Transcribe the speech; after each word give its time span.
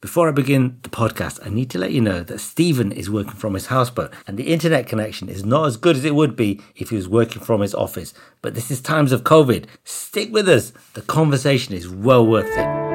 Before 0.00 0.28
I 0.28 0.30
begin 0.30 0.78
the 0.82 0.90
podcast, 0.90 1.44
I 1.44 1.50
need 1.50 1.70
to 1.70 1.78
let 1.78 1.90
you 1.90 2.00
know 2.00 2.22
that 2.22 2.38
Stephen 2.38 2.92
is 2.92 3.10
working 3.10 3.32
from 3.32 3.54
his 3.54 3.66
houseboat 3.66 4.12
and 4.28 4.38
the 4.38 4.46
internet 4.52 4.86
connection 4.86 5.28
is 5.28 5.44
not 5.44 5.66
as 5.66 5.76
good 5.76 5.96
as 5.96 6.04
it 6.04 6.14
would 6.14 6.36
be 6.36 6.60
if 6.76 6.90
he 6.90 6.96
was 6.96 7.08
working 7.08 7.42
from 7.42 7.62
his 7.62 7.74
office. 7.74 8.14
But 8.40 8.54
this 8.54 8.70
is 8.70 8.80
times 8.80 9.10
of 9.10 9.24
COVID. 9.24 9.64
Stick 9.82 10.32
with 10.32 10.48
us. 10.48 10.72
The 10.94 11.02
conversation 11.02 11.74
is 11.74 11.88
well 11.88 12.24
worth 12.24 12.46
it. 12.46 12.88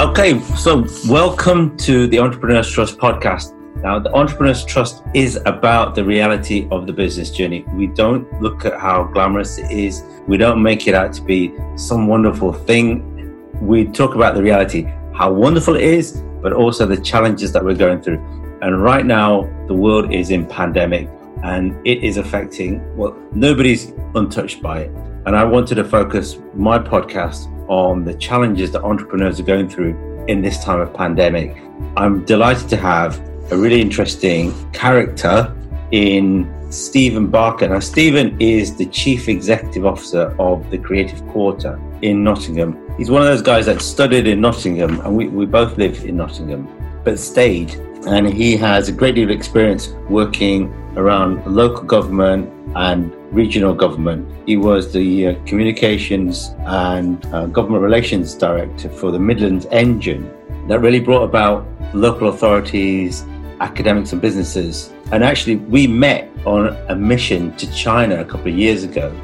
Okay, 0.00 0.40
so 0.56 0.86
welcome 1.10 1.76
to 1.76 2.06
the 2.06 2.18
Entrepreneurs 2.20 2.70
Trust 2.70 2.96
podcast. 2.96 3.55
Now, 3.82 3.98
the 3.98 4.12
Entrepreneurs 4.14 4.64
Trust 4.64 5.02
is 5.14 5.38
about 5.44 5.94
the 5.94 6.04
reality 6.04 6.66
of 6.70 6.86
the 6.86 6.92
business 6.92 7.30
journey. 7.30 7.64
We 7.74 7.86
don't 7.88 8.30
look 8.40 8.64
at 8.64 8.80
how 8.80 9.04
glamorous 9.04 9.58
it 9.58 9.70
is, 9.70 10.02
we 10.26 10.36
don't 10.36 10.62
make 10.62 10.88
it 10.88 10.94
out 10.94 11.12
to 11.14 11.22
be 11.22 11.54
some 11.76 12.06
wonderful 12.06 12.52
thing. 12.52 13.12
We 13.60 13.84
talk 13.84 14.14
about 14.14 14.34
the 14.34 14.42
reality, 14.42 14.88
how 15.14 15.32
wonderful 15.32 15.76
it 15.76 15.84
is, 15.84 16.22
but 16.42 16.52
also 16.52 16.86
the 16.86 17.00
challenges 17.00 17.52
that 17.52 17.64
we're 17.64 17.74
going 17.74 18.00
through. 18.00 18.18
And 18.62 18.82
right 18.82 19.04
now, 19.04 19.42
the 19.66 19.74
world 19.74 20.12
is 20.12 20.30
in 20.30 20.46
pandemic 20.46 21.08
and 21.44 21.76
it 21.86 22.02
is 22.02 22.16
affecting, 22.16 22.96
well, 22.96 23.16
nobody's 23.32 23.92
untouched 24.14 24.62
by 24.62 24.80
it. 24.80 24.90
And 25.26 25.36
I 25.36 25.44
wanted 25.44 25.74
to 25.76 25.84
focus 25.84 26.38
my 26.54 26.78
podcast 26.78 27.46
on 27.68 28.04
the 28.04 28.14
challenges 28.14 28.70
that 28.72 28.82
entrepreneurs 28.82 29.38
are 29.38 29.44
going 29.44 29.68
through 29.68 30.24
in 30.28 30.40
this 30.40 30.62
time 30.64 30.80
of 30.80 30.94
pandemic. 30.94 31.56
I'm 31.96 32.24
delighted 32.24 32.68
to 32.70 32.76
have 32.76 33.20
a 33.50 33.56
really 33.56 33.80
interesting 33.80 34.52
character 34.72 35.54
in 35.92 36.52
Stephen 36.70 37.28
Barker. 37.28 37.68
Now, 37.68 37.78
Stephen 37.78 38.36
is 38.40 38.76
the 38.76 38.86
Chief 38.86 39.28
Executive 39.28 39.86
Officer 39.86 40.34
of 40.38 40.68
the 40.70 40.78
Creative 40.78 41.24
Quarter 41.28 41.80
in 42.02 42.24
Nottingham. 42.24 42.76
He's 42.96 43.10
one 43.10 43.22
of 43.22 43.28
those 43.28 43.42
guys 43.42 43.66
that 43.66 43.80
studied 43.80 44.26
in 44.26 44.40
Nottingham, 44.40 45.00
and 45.00 45.16
we, 45.16 45.28
we 45.28 45.46
both 45.46 45.78
live 45.78 46.04
in 46.04 46.16
Nottingham, 46.16 46.68
but 47.04 47.18
stayed. 47.18 47.74
And 48.06 48.26
he 48.32 48.56
has 48.56 48.88
a 48.88 48.92
great 48.92 49.14
deal 49.14 49.30
of 49.30 49.30
experience 49.30 49.88
working 50.08 50.72
around 50.96 51.44
local 51.46 51.84
government 51.84 52.52
and 52.74 53.14
regional 53.32 53.74
government. 53.74 54.28
He 54.46 54.56
was 54.56 54.92
the 54.92 55.28
uh, 55.28 55.34
Communications 55.44 56.54
and 56.60 57.24
uh, 57.26 57.46
Government 57.46 57.82
Relations 57.82 58.34
Director 58.34 58.88
for 58.88 59.10
the 59.12 59.18
Midlands 59.18 59.66
Engine. 59.66 60.32
That 60.68 60.80
really 60.80 61.00
brought 61.00 61.22
about 61.22 61.66
local 61.94 62.28
authorities 62.28 63.24
academics 63.60 64.12
and 64.12 64.20
businesses. 64.20 64.92
And 65.12 65.22
actually, 65.22 65.56
we 65.56 65.86
met 65.86 66.30
on 66.44 66.68
a 66.88 66.96
mission 66.96 67.54
to 67.56 67.72
China 67.72 68.20
a 68.20 68.24
couple 68.24 68.48
of 68.48 68.58
years 68.58 68.84
ago. 68.84 69.14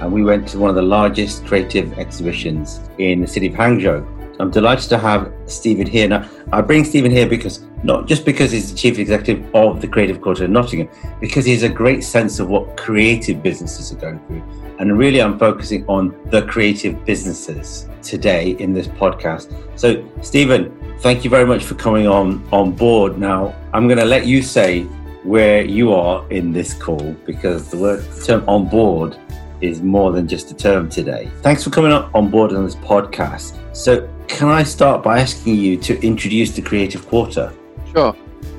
And 0.00 0.12
we 0.12 0.22
went 0.22 0.46
to 0.48 0.58
one 0.58 0.70
of 0.70 0.76
the 0.76 0.82
largest 0.82 1.44
creative 1.44 1.98
exhibitions 1.98 2.80
in 2.98 3.20
the 3.20 3.26
city 3.26 3.48
of 3.48 3.54
Hangzhou. 3.54 4.17
I'm 4.40 4.50
delighted 4.50 4.88
to 4.90 4.98
have 4.98 5.32
Stephen 5.46 5.86
here. 5.86 6.08
Now, 6.08 6.28
I 6.52 6.60
bring 6.60 6.84
Stephen 6.84 7.10
here 7.10 7.26
because 7.26 7.64
not 7.82 8.06
just 8.06 8.24
because 8.24 8.52
he's 8.52 8.70
the 8.70 8.76
chief 8.76 8.98
executive 8.98 9.54
of 9.54 9.80
the 9.80 9.88
Creative 9.88 10.20
Quarter 10.20 10.44
in 10.44 10.52
Nottingham, 10.52 10.88
because 11.20 11.44
he 11.44 11.52
has 11.52 11.62
a 11.62 11.68
great 11.68 12.04
sense 12.04 12.38
of 12.38 12.48
what 12.48 12.76
creative 12.76 13.42
businesses 13.42 13.92
are 13.92 13.96
going 13.96 14.20
through. 14.26 14.42
And 14.78 14.96
really, 14.96 15.20
I'm 15.20 15.38
focusing 15.38 15.84
on 15.88 16.16
the 16.30 16.42
creative 16.42 17.04
businesses 17.04 17.88
today 18.02 18.50
in 18.60 18.72
this 18.72 18.86
podcast. 18.86 19.52
So, 19.76 20.04
Stephen, 20.22 20.72
thank 21.00 21.24
you 21.24 21.30
very 21.30 21.46
much 21.46 21.64
for 21.64 21.74
coming 21.74 22.06
on 22.06 22.46
on 22.52 22.72
board. 22.72 23.18
Now, 23.18 23.54
I'm 23.72 23.86
going 23.88 23.98
to 23.98 24.04
let 24.04 24.26
you 24.26 24.42
say 24.42 24.84
where 25.24 25.62
you 25.64 25.92
are 25.92 26.24
in 26.30 26.52
this 26.52 26.74
call 26.74 27.12
because 27.26 27.70
the 27.70 27.76
word 27.76 28.02
the 28.02 28.24
term 28.24 28.48
on 28.48 28.68
board 28.68 29.18
is 29.60 29.82
more 29.82 30.12
than 30.12 30.28
just 30.28 30.50
a 30.50 30.54
term 30.54 30.88
today. 30.88 31.30
Thanks 31.42 31.64
for 31.64 31.70
coming 31.70 31.92
on 31.92 32.30
board 32.30 32.52
on 32.52 32.64
this 32.64 32.74
podcast. 32.76 33.58
So, 33.76 34.08
can 34.28 34.48
I 34.48 34.62
start 34.62 35.02
by 35.02 35.20
asking 35.20 35.56
you 35.56 35.76
to 35.78 36.00
introduce 36.06 36.52
the 36.52 36.62
Creative 36.62 37.06
Quarter? 37.08 37.52
Sure. 37.92 38.14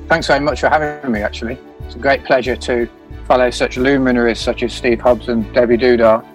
Thanks 0.08 0.26
very 0.26 0.40
much 0.40 0.60
for 0.60 0.68
having 0.68 1.12
me, 1.12 1.20
actually. 1.20 1.58
It's 1.86 1.94
a 1.94 1.98
great 1.98 2.24
pleasure 2.24 2.56
to 2.56 2.88
follow 3.26 3.50
such 3.50 3.76
luminaries 3.76 4.40
such 4.40 4.62
as 4.62 4.72
Steve 4.72 5.00
Hobbs 5.00 5.28
and 5.28 5.52
Debbie 5.54 5.76
Dudar. 5.76 6.26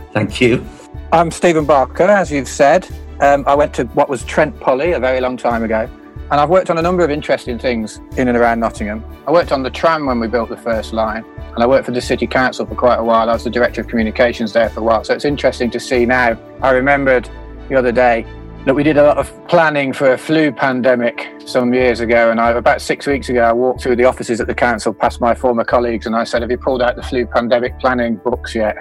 Thank 0.12 0.40
you. 0.40 0.66
I'm 1.12 1.30
Stephen 1.30 1.66
Barker, 1.66 2.04
as 2.04 2.32
you've 2.32 2.48
said. 2.48 2.88
Um, 3.20 3.44
I 3.46 3.54
went 3.54 3.74
to 3.74 3.84
what 3.88 4.08
was 4.08 4.24
Trent 4.24 4.58
Poly 4.58 4.92
a 4.92 4.98
very 4.98 5.20
long 5.20 5.36
time 5.36 5.62
ago, 5.62 5.88
and 6.32 6.40
I've 6.40 6.48
worked 6.48 6.70
on 6.70 6.78
a 6.78 6.82
number 6.82 7.04
of 7.04 7.10
interesting 7.10 7.58
things 7.58 8.00
in 8.16 8.26
and 8.26 8.38
around 8.38 8.58
Nottingham. 8.58 9.04
I 9.28 9.30
worked 9.30 9.52
on 9.52 9.62
the 9.62 9.70
tram 9.70 10.06
when 10.06 10.18
we 10.18 10.28
built 10.28 10.48
the 10.48 10.56
first 10.56 10.94
line, 10.94 11.26
and 11.36 11.62
I 11.62 11.66
worked 11.66 11.84
for 11.84 11.92
the 11.92 12.00
City 12.00 12.26
Council 12.26 12.64
for 12.64 12.74
quite 12.74 12.96
a 12.96 13.04
while. 13.04 13.28
I 13.28 13.34
was 13.34 13.44
the 13.44 13.50
Director 13.50 13.82
of 13.82 13.88
Communications 13.88 14.54
there 14.54 14.70
for 14.70 14.80
a 14.80 14.82
while, 14.82 15.04
so 15.04 15.12
it's 15.12 15.26
interesting 15.26 15.70
to 15.72 15.78
see 15.78 16.06
now. 16.06 16.38
I 16.62 16.70
remembered 16.70 17.28
the 17.68 17.74
other 17.74 17.92
day 17.92 18.24
that 18.64 18.72
we 18.72 18.82
did 18.82 18.96
a 18.96 19.02
lot 19.02 19.18
of 19.18 19.30
planning 19.46 19.92
for 19.92 20.14
a 20.14 20.16
flu 20.16 20.50
pandemic 20.50 21.30
some 21.44 21.74
years 21.74 22.00
ago. 22.00 22.30
And 22.30 22.40
I, 22.40 22.52
about 22.52 22.80
six 22.80 23.06
weeks 23.06 23.28
ago, 23.28 23.42
I 23.42 23.52
walked 23.52 23.82
through 23.82 23.96
the 23.96 24.04
offices 24.04 24.40
at 24.40 24.46
the 24.46 24.54
council 24.54 24.94
past 24.94 25.20
my 25.20 25.34
former 25.34 25.64
colleagues 25.64 26.06
and 26.06 26.16
I 26.16 26.24
said, 26.24 26.40
Have 26.40 26.50
you 26.50 26.56
pulled 26.56 26.80
out 26.80 26.96
the 26.96 27.02
flu 27.02 27.26
pandemic 27.26 27.78
planning 27.78 28.16
books 28.16 28.54
yet? 28.54 28.76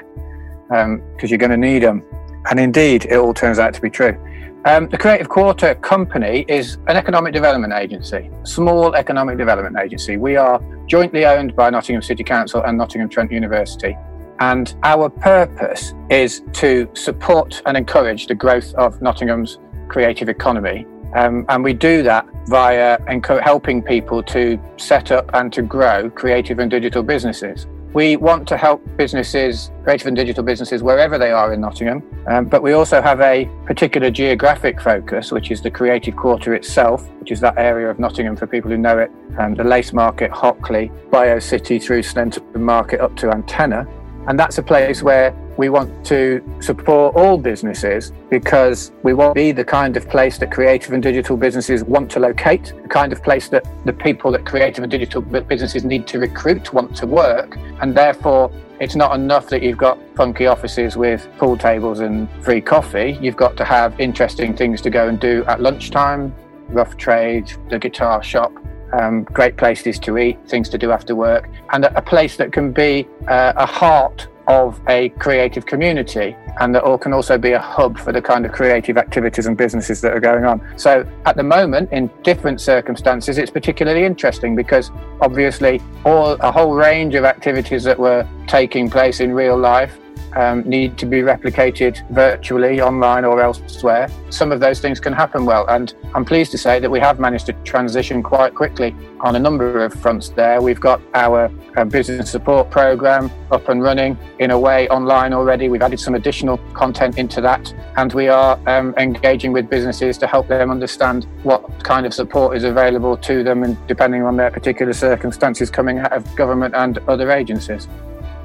Because 0.69 0.85
um, 0.85 1.01
you're 1.23 1.39
going 1.39 1.51
to 1.51 1.57
need 1.57 1.79
them. 1.83 2.01
And 2.49 2.59
indeed, 2.59 3.05
it 3.05 3.17
all 3.17 3.33
turns 3.33 3.59
out 3.59 3.73
to 3.73 3.81
be 3.81 3.89
true. 3.89 4.15
Um, 4.63 4.89
the 4.89 4.97
Creative 4.97 5.27
Quarter 5.27 5.73
Company 5.75 6.45
is 6.47 6.77
an 6.85 6.95
economic 6.95 7.33
development 7.33 7.73
agency, 7.73 8.29
small 8.43 8.93
economic 8.93 9.39
development 9.39 9.75
agency. 9.83 10.17
We 10.17 10.35
are 10.35 10.61
jointly 10.85 11.25
owned 11.25 11.55
by 11.55 11.71
Nottingham 11.71 12.03
City 12.03 12.23
Council 12.23 12.61
and 12.61 12.77
Nottingham 12.77 13.09
Trent 13.09 13.31
University. 13.31 13.97
And 14.39 14.75
our 14.83 15.09
purpose 15.09 15.95
is 16.11 16.43
to 16.53 16.87
support 16.93 17.63
and 17.65 17.75
encourage 17.75 18.27
the 18.27 18.35
growth 18.35 18.71
of 18.75 19.01
Nottingham's 19.01 19.57
creative 19.87 20.29
economy. 20.29 20.85
Um, 21.15 21.43
and 21.49 21.63
we 21.63 21.73
do 21.73 22.03
that 22.03 22.27
via 22.45 22.99
helping 23.43 23.81
people 23.81 24.21
to 24.23 24.59
set 24.77 25.11
up 25.11 25.31
and 25.33 25.51
to 25.53 25.63
grow 25.63 26.11
creative 26.11 26.59
and 26.59 26.69
digital 26.69 27.01
businesses. 27.01 27.65
We 27.93 28.15
want 28.15 28.47
to 28.47 28.57
help 28.57 28.81
businesses, 28.95 29.69
creative 29.83 30.07
and 30.07 30.15
digital 30.15 30.43
businesses, 30.43 30.81
wherever 30.81 31.17
they 31.17 31.31
are 31.31 31.51
in 31.53 31.59
Nottingham. 31.59 32.01
Um, 32.25 32.45
but 32.45 32.63
we 32.63 32.71
also 32.71 33.01
have 33.01 33.19
a 33.19 33.49
particular 33.65 34.09
geographic 34.09 34.79
focus, 34.79 35.31
which 35.31 35.51
is 35.51 35.61
the 35.61 35.69
Creative 35.69 36.15
Quarter 36.15 36.53
itself, 36.53 37.09
which 37.19 37.31
is 37.31 37.41
that 37.41 37.57
area 37.57 37.89
of 37.89 37.99
Nottingham 37.99 38.37
for 38.37 38.47
people 38.47 38.71
who 38.71 38.77
know 38.77 38.97
it, 38.97 39.11
um, 39.37 39.55
the 39.55 39.63
Lace 39.65 39.91
Market, 39.91 40.31
Hockley, 40.31 40.89
Bio 41.11 41.39
City 41.39 41.79
through 41.79 42.03
Sneinton 42.03 42.55
Market 42.55 43.01
up 43.01 43.17
to 43.17 43.29
Antenna. 43.29 43.85
And 44.27 44.39
that's 44.39 44.57
a 44.57 44.63
place 44.63 45.03
where 45.03 45.35
we 45.61 45.69
want 45.69 46.03
to 46.03 46.43
support 46.59 47.15
all 47.15 47.37
businesses 47.37 48.11
because 48.31 48.91
we 49.03 49.13
want 49.13 49.29
to 49.29 49.35
be 49.35 49.51
the 49.51 49.63
kind 49.63 49.95
of 49.95 50.09
place 50.09 50.39
that 50.39 50.51
creative 50.51 50.91
and 50.91 51.03
digital 51.03 51.37
businesses 51.37 51.83
want 51.83 52.09
to 52.09 52.19
locate, 52.19 52.73
the 52.81 52.89
kind 52.89 53.13
of 53.13 53.21
place 53.21 53.47
that 53.49 53.63
the 53.85 53.93
people 53.93 54.31
that 54.31 54.43
creative 54.43 54.83
and 54.83 54.89
digital 54.89 55.21
businesses 55.21 55.85
need 55.85 56.07
to 56.07 56.17
recruit 56.17 56.73
want 56.73 56.95
to 56.95 57.05
work. 57.05 57.59
And 57.79 57.95
therefore, 57.95 58.51
it's 58.79 58.95
not 58.95 59.13
enough 59.13 59.49
that 59.49 59.61
you've 59.61 59.77
got 59.77 59.99
funky 60.15 60.47
offices 60.47 60.97
with 60.97 61.29
pool 61.37 61.55
tables 61.55 61.99
and 61.99 62.27
free 62.43 62.61
coffee. 62.61 63.19
You've 63.21 63.37
got 63.37 63.55
to 63.57 63.63
have 63.63 63.99
interesting 63.99 64.55
things 64.55 64.81
to 64.81 64.89
go 64.89 65.09
and 65.09 65.19
do 65.19 65.45
at 65.45 65.61
lunchtime, 65.61 66.33
rough 66.69 66.97
trade, 66.97 67.53
the 67.69 67.77
guitar 67.77 68.23
shop, 68.23 68.51
um, 68.93 69.25
great 69.25 69.57
places 69.57 69.99
to 69.99 70.17
eat, 70.17 70.39
things 70.47 70.69
to 70.69 70.79
do 70.79 70.91
after 70.91 71.13
work, 71.15 71.47
and 71.71 71.85
a, 71.85 72.01
place 72.01 72.35
that 72.37 72.51
can 72.51 72.71
be 72.71 73.07
uh, 73.27 73.53
a 73.55 73.65
heart 73.67 74.27
of 74.51 74.81
a 74.89 75.07
creative 75.11 75.65
community 75.65 76.35
and 76.59 76.75
that 76.75 76.83
all 76.83 76.97
can 76.97 77.13
also 77.13 77.37
be 77.37 77.53
a 77.53 77.59
hub 77.59 77.97
for 77.97 78.11
the 78.11 78.21
kind 78.21 78.45
of 78.45 78.51
creative 78.51 78.97
activities 78.97 79.45
and 79.45 79.55
businesses 79.55 80.01
that 80.01 80.11
are 80.11 80.19
going 80.19 80.43
on. 80.43 80.61
So 80.75 81.07
at 81.25 81.37
the 81.37 81.43
moment, 81.43 81.89
in 81.93 82.09
different 82.21 82.59
circumstances, 82.59 83.37
it's 83.37 83.49
particularly 83.49 84.03
interesting 84.03 84.53
because 84.53 84.91
obviously 85.21 85.81
all 86.03 86.33
a 86.33 86.51
whole 86.51 86.73
range 86.75 87.15
of 87.15 87.23
activities 87.23 87.83
that 87.85 87.97
were 87.97 88.27
taking 88.45 88.89
place 88.89 89.21
in 89.21 89.31
real 89.31 89.57
life 89.57 89.97
um, 90.35 90.61
need 90.61 90.97
to 90.97 91.05
be 91.05 91.21
replicated 91.21 92.07
virtually, 92.09 92.81
online, 92.81 93.25
or 93.25 93.41
elsewhere. 93.41 94.09
Some 94.29 94.51
of 94.51 94.59
those 94.59 94.79
things 94.79 94.99
can 94.99 95.13
happen 95.13 95.45
well. 95.45 95.65
And 95.67 95.93
I'm 96.15 96.25
pleased 96.25 96.51
to 96.51 96.57
say 96.57 96.79
that 96.79 96.89
we 96.89 96.99
have 96.99 97.19
managed 97.19 97.45
to 97.47 97.53
transition 97.63 98.23
quite 98.23 98.55
quickly 98.55 98.95
on 99.21 99.35
a 99.35 99.39
number 99.39 99.83
of 99.83 99.93
fronts 99.93 100.29
there. 100.29 100.61
We've 100.61 100.79
got 100.79 101.01
our 101.13 101.51
uh, 101.77 101.85
business 101.85 102.31
support 102.31 102.69
program 102.69 103.31
up 103.51 103.69
and 103.69 103.81
running 103.81 104.17
in 104.39 104.51
a 104.51 104.59
way 104.59 104.87
online 104.89 105.33
already. 105.33 105.69
We've 105.69 105.81
added 105.81 105.99
some 105.99 106.15
additional 106.15 106.57
content 106.73 107.17
into 107.17 107.41
that. 107.41 107.73
And 107.97 108.13
we 108.13 108.27
are 108.27 108.59
um, 108.67 108.93
engaging 108.97 109.51
with 109.51 109.69
businesses 109.69 110.17
to 110.19 110.27
help 110.27 110.47
them 110.47 110.71
understand 110.71 111.27
what 111.43 111.83
kind 111.83 112.05
of 112.05 112.13
support 112.13 112.57
is 112.57 112.63
available 112.63 113.17
to 113.17 113.43
them 113.43 113.63
and 113.63 113.77
depending 113.87 114.23
on 114.23 114.37
their 114.37 114.51
particular 114.51 114.93
circumstances 114.93 115.69
coming 115.69 115.99
out 115.99 116.13
of 116.13 116.35
government 116.35 116.75
and 116.75 116.97
other 117.07 117.31
agencies. 117.31 117.87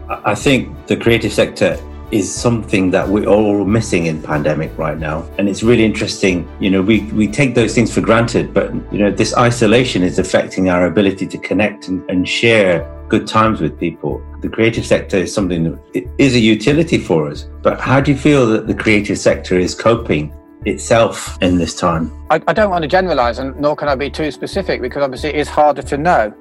I 0.09 0.35
think 0.35 0.87
the 0.87 0.97
creative 0.97 1.33
sector 1.33 1.79
is 2.13 2.33
something 2.33 2.91
that 2.93 3.09
we're 3.09 3.27
all 3.27 3.65
missing 3.65 4.07
in 4.07 4.23
pandemic 4.23 4.77
right 4.79 4.99
now. 4.99 5.29
And 5.39 5.49
it's 5.49 5.63
really 5.63 5.85
interesting. 5.85 6.49
You 6.61 6.71
know, 6.71 6.83
we, 6.83 7.01
we 7.13 7.27
take 7.27 7.55
those 7.55 7.75
things 7.75 7.93
for 7.93 8.01
granted, 8.01 8.55
but, 8.55 8.73
you 8.93 8.99
know, 8.99 9.11
this 9.11 9.37
isolation 9.37 10.03
is 10.03 10.19
affecting 10.19 10.69
our 10.69 10.87
ability 10.87 11.27
to 11.27 11.39
connect 11.39 11.89
and, 11.89 12.09
and 12.09 12.29
share 12.29 12.93
good 13.09 13.27
times 13.27 13.61
with 13.61 13.79
people. 13.79 14.23
The 14.41 14.49
creative 14.49 14.87
sector 14.87 15.17
is 15.17 15.35
something 15.35 15.65
that 15.65 16.11
is 16.19 16.35
a 16.35 16.41
utility 16.41 16.99
for 16.99 17.29
us. 17.29 17.49
But 17.63 17.81
how 17.81 18.01
do 18.01 18.13
you 18.13 18.19
feel 18.19 18.47
that 18.49 18.67
the 18.69 18.75
creative 18.75 19.19
sector 19.19 19.59
is 19.59 19.75
coping 19.75 20.33
itself 20.65 21.41
in 21.43 21.59
this 21.59 21.75
time? 21.75 22.13
I, 22.31 22.41
I 22.47 22.53
don't 22.53 22.71
want 22.71 22.83
to 22.83 22.89
generalize, 22.89 23.39
and 23.39 23.59
nor 23.59 23.75
can 23.75 23.89
I 23.89 23.95
be 23.97 24.11
too 24.11 24.31
specific 24.31 24.81
because 24.81 25.03
obviously 25.03 25.31
it 25.31 25.37
is 25.37 25.49
harder 25.49 25.83
to 25.83 25.99
know. 25.99 26.35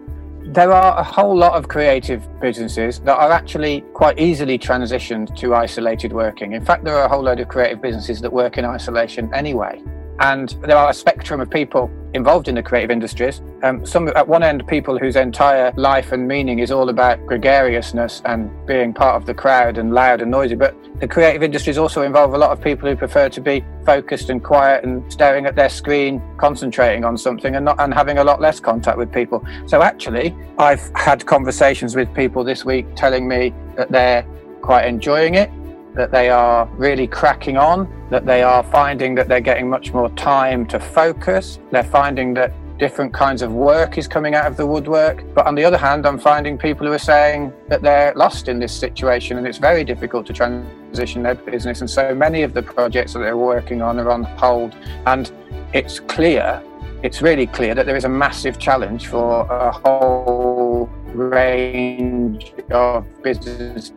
There 0.49 0.71
are 0.71 0.99
a 0.99 1.03
whole 1.03 1.35
lot 1.35 1.53
of 1.53 1.67
creative 1.67 2.21
businesses 2.39 2.99
that 2.99 3.17
are 3.17 3.31
actually 3.31 3.81
quite 3.93 4.19
easily 4.19 4.59
transitioned 4.59 5.35
to 5.37 5.55
isolated 5.55 6.13
working. 6.13 6.53
In 6.53 6.63
fact, 6.63 6.83
there 6.83 6.95
are 6.95 7.05
a 7.05 7.09
whole 7.09 7.23
load 7.23 7.39
of 7.39 7.47
creative 7.47 7.81
businesses 7.81 8.21
that 8.21 8.31
work 8.31 8.59
in 8.59 8.63
isolation 8.63 9.33
anyway. 9.33 9.81
And 10.19 10.49
there 10.61 10.77
are 10.77 10.89
a 10.89 10.93
spectrum 10.93 11.41
of 11.41 11.49
people 11.49 11.91
involved 12.13 12.47
in 12.47 12.55
the 12.55 12.63
creative 12.63 12.91
industries. 12.91 13.41
Um, 13.61 13.85
some 13.85 14.07
at 14.09 14.27
one 14.27 14.41
end, 14.41 14.65
people 14.67 14.97
whose 14.97 15.15
entire 15.17 15.73
life 15.75 16.13
and 16.13 16.27
meaning 16.27 16.59
is 16.59 16.71
all 16.71 16.89
about 16.89 17.25
gregariousness 17.25 18.21
and 18.25 18.49
being 18.65 18.93
part 18.93 19.15
of 19.15 19.25
the 19.25 19.33
crowd 19.33 19.77
and 19.77 19.93
loud 19.93 20.21
and 20.21 20.31
noisy. 20.31 20.55
But 20.55 20.75
the 21.01 21.07
creative 21.07 21.43
industries 21.43 21.77
also 21.77 22.03
involve 22.03 22.33
a 22.33 22.37
lot 22.37 22.51
of 22.51 22.61
people 22.61 22.89
who 22.89 22.95
prefer 22.95 23.27
to 23.29 23.41
be 23.41 23.63
focused 23.85 24.29
and 24.29 24.41
quiet 24.41 24.85
and 24.85 25.11
staring 25.11 25.45
at 25.45 25.55
their 25.55 25.69
screen, 25.69 26.21
concentrating 26.37 27.03
on 27.03 27.17
something, 27.17 27.55
and 27.55 27.65
not 27.65 27.79
and 27.79 27.93
having 27.93 28.17
a 28.17 28.23
lot 28.23 28.39
less 28.39 28.61
contact 28.61 28.97
with 28.97 29.11
people. 29.11 29.45
So 29.67 29.81
actually, 29.81 30.33
I've 30.57 30.89
had 30.95 31.25
conversations 31.25 31.95
with 31.95 32.13
people 32.13 32.43
this 32.45 32.63
week 32.63 32.85
telling 32.95 33.27
me 33.27 33.53
that 33.75 33.91
they're 33.91 34.25
quite 34.61 34.85
enjoying 34.85 35.35
it 35.35 35.51
that 35.95 36.11
they 36.11 36.29
are 36.29 36.65
really 36.75 37.07
cracking 37.07 37.57
on, 37.57 37.89
that 38.09 38.25
they 38.25 38.43
are 38.43 38.63
finding 38.63 39.15
that 39.15 39.27
they're 39.27 39.39
getting 39.41 39.69
much 39.69 39.93
more 39.93 40.09
time 40.11 40.65
to 40.67 40.79
focus. 40.79 41.59
They're 41.71 41.83
finding 41.83 42.33
that 42.35 42.53
different 42.77 43.13
kinds 43.13 43.41
of 43.41 43.53
work 43.53 43.97
is 43.97 44.07
coming 44.07 44.35
out 44.35 44.45
of 44.47 44.57
the 44.57 44.65
woodwork. 44.65 45.23
But 45.33 45.47
on 45.47 45.55
the 45.55 45.63
other 45.63 45.77
hand, 45.77 46.05
I'm 46.05 46.19
finding 46.19 46.57
people 46.57 46.85
who 46.85 46.93
are 46.93 46.99
saying 46.99 47.53
that 47.69 47.81
they're 47.81 48.13
lost 48.15 48.49
in 48.49 48.59
this 48.59 48.73
situation 48.73 49.37
and 49.37 49.47
it's 49.47 49.57
very 49.57 49.83
difficult 49.83 50.25
to 50.27 50.33
transition 50.33 51.23
their 51.23 51.35
business. 51.35 51.79
And 51.79 51.89
so 51.89 52.13
many 52.13 52.43
of 52.43 52.53
the 52.53 52.61
projects 52.61 53.13
that 53.13 53.19
they're 53.19 53.37
working 53.37 53.81
on 53.81 53.99
are 53.99 54.11
on 54.11 54.23
hold. 54.23 54.75
And 55.05 55.31
it's 55.73 55.99
clear, 56.01 56.61
it's 57.01 57.21
really 57.21 57.47
clear 57.47 57.73
that 57.75 57.85
there 57.85 57.95
is 57.95 58.03
a 58.03 58.09
massive 58.09 58.59
challenge 58.59 59.07
for 59.07 59.45
a 59.45 59.71
whole 59.71 60.89
range 61.13 62.53
of 62.71 63.05
business 63.23 63.93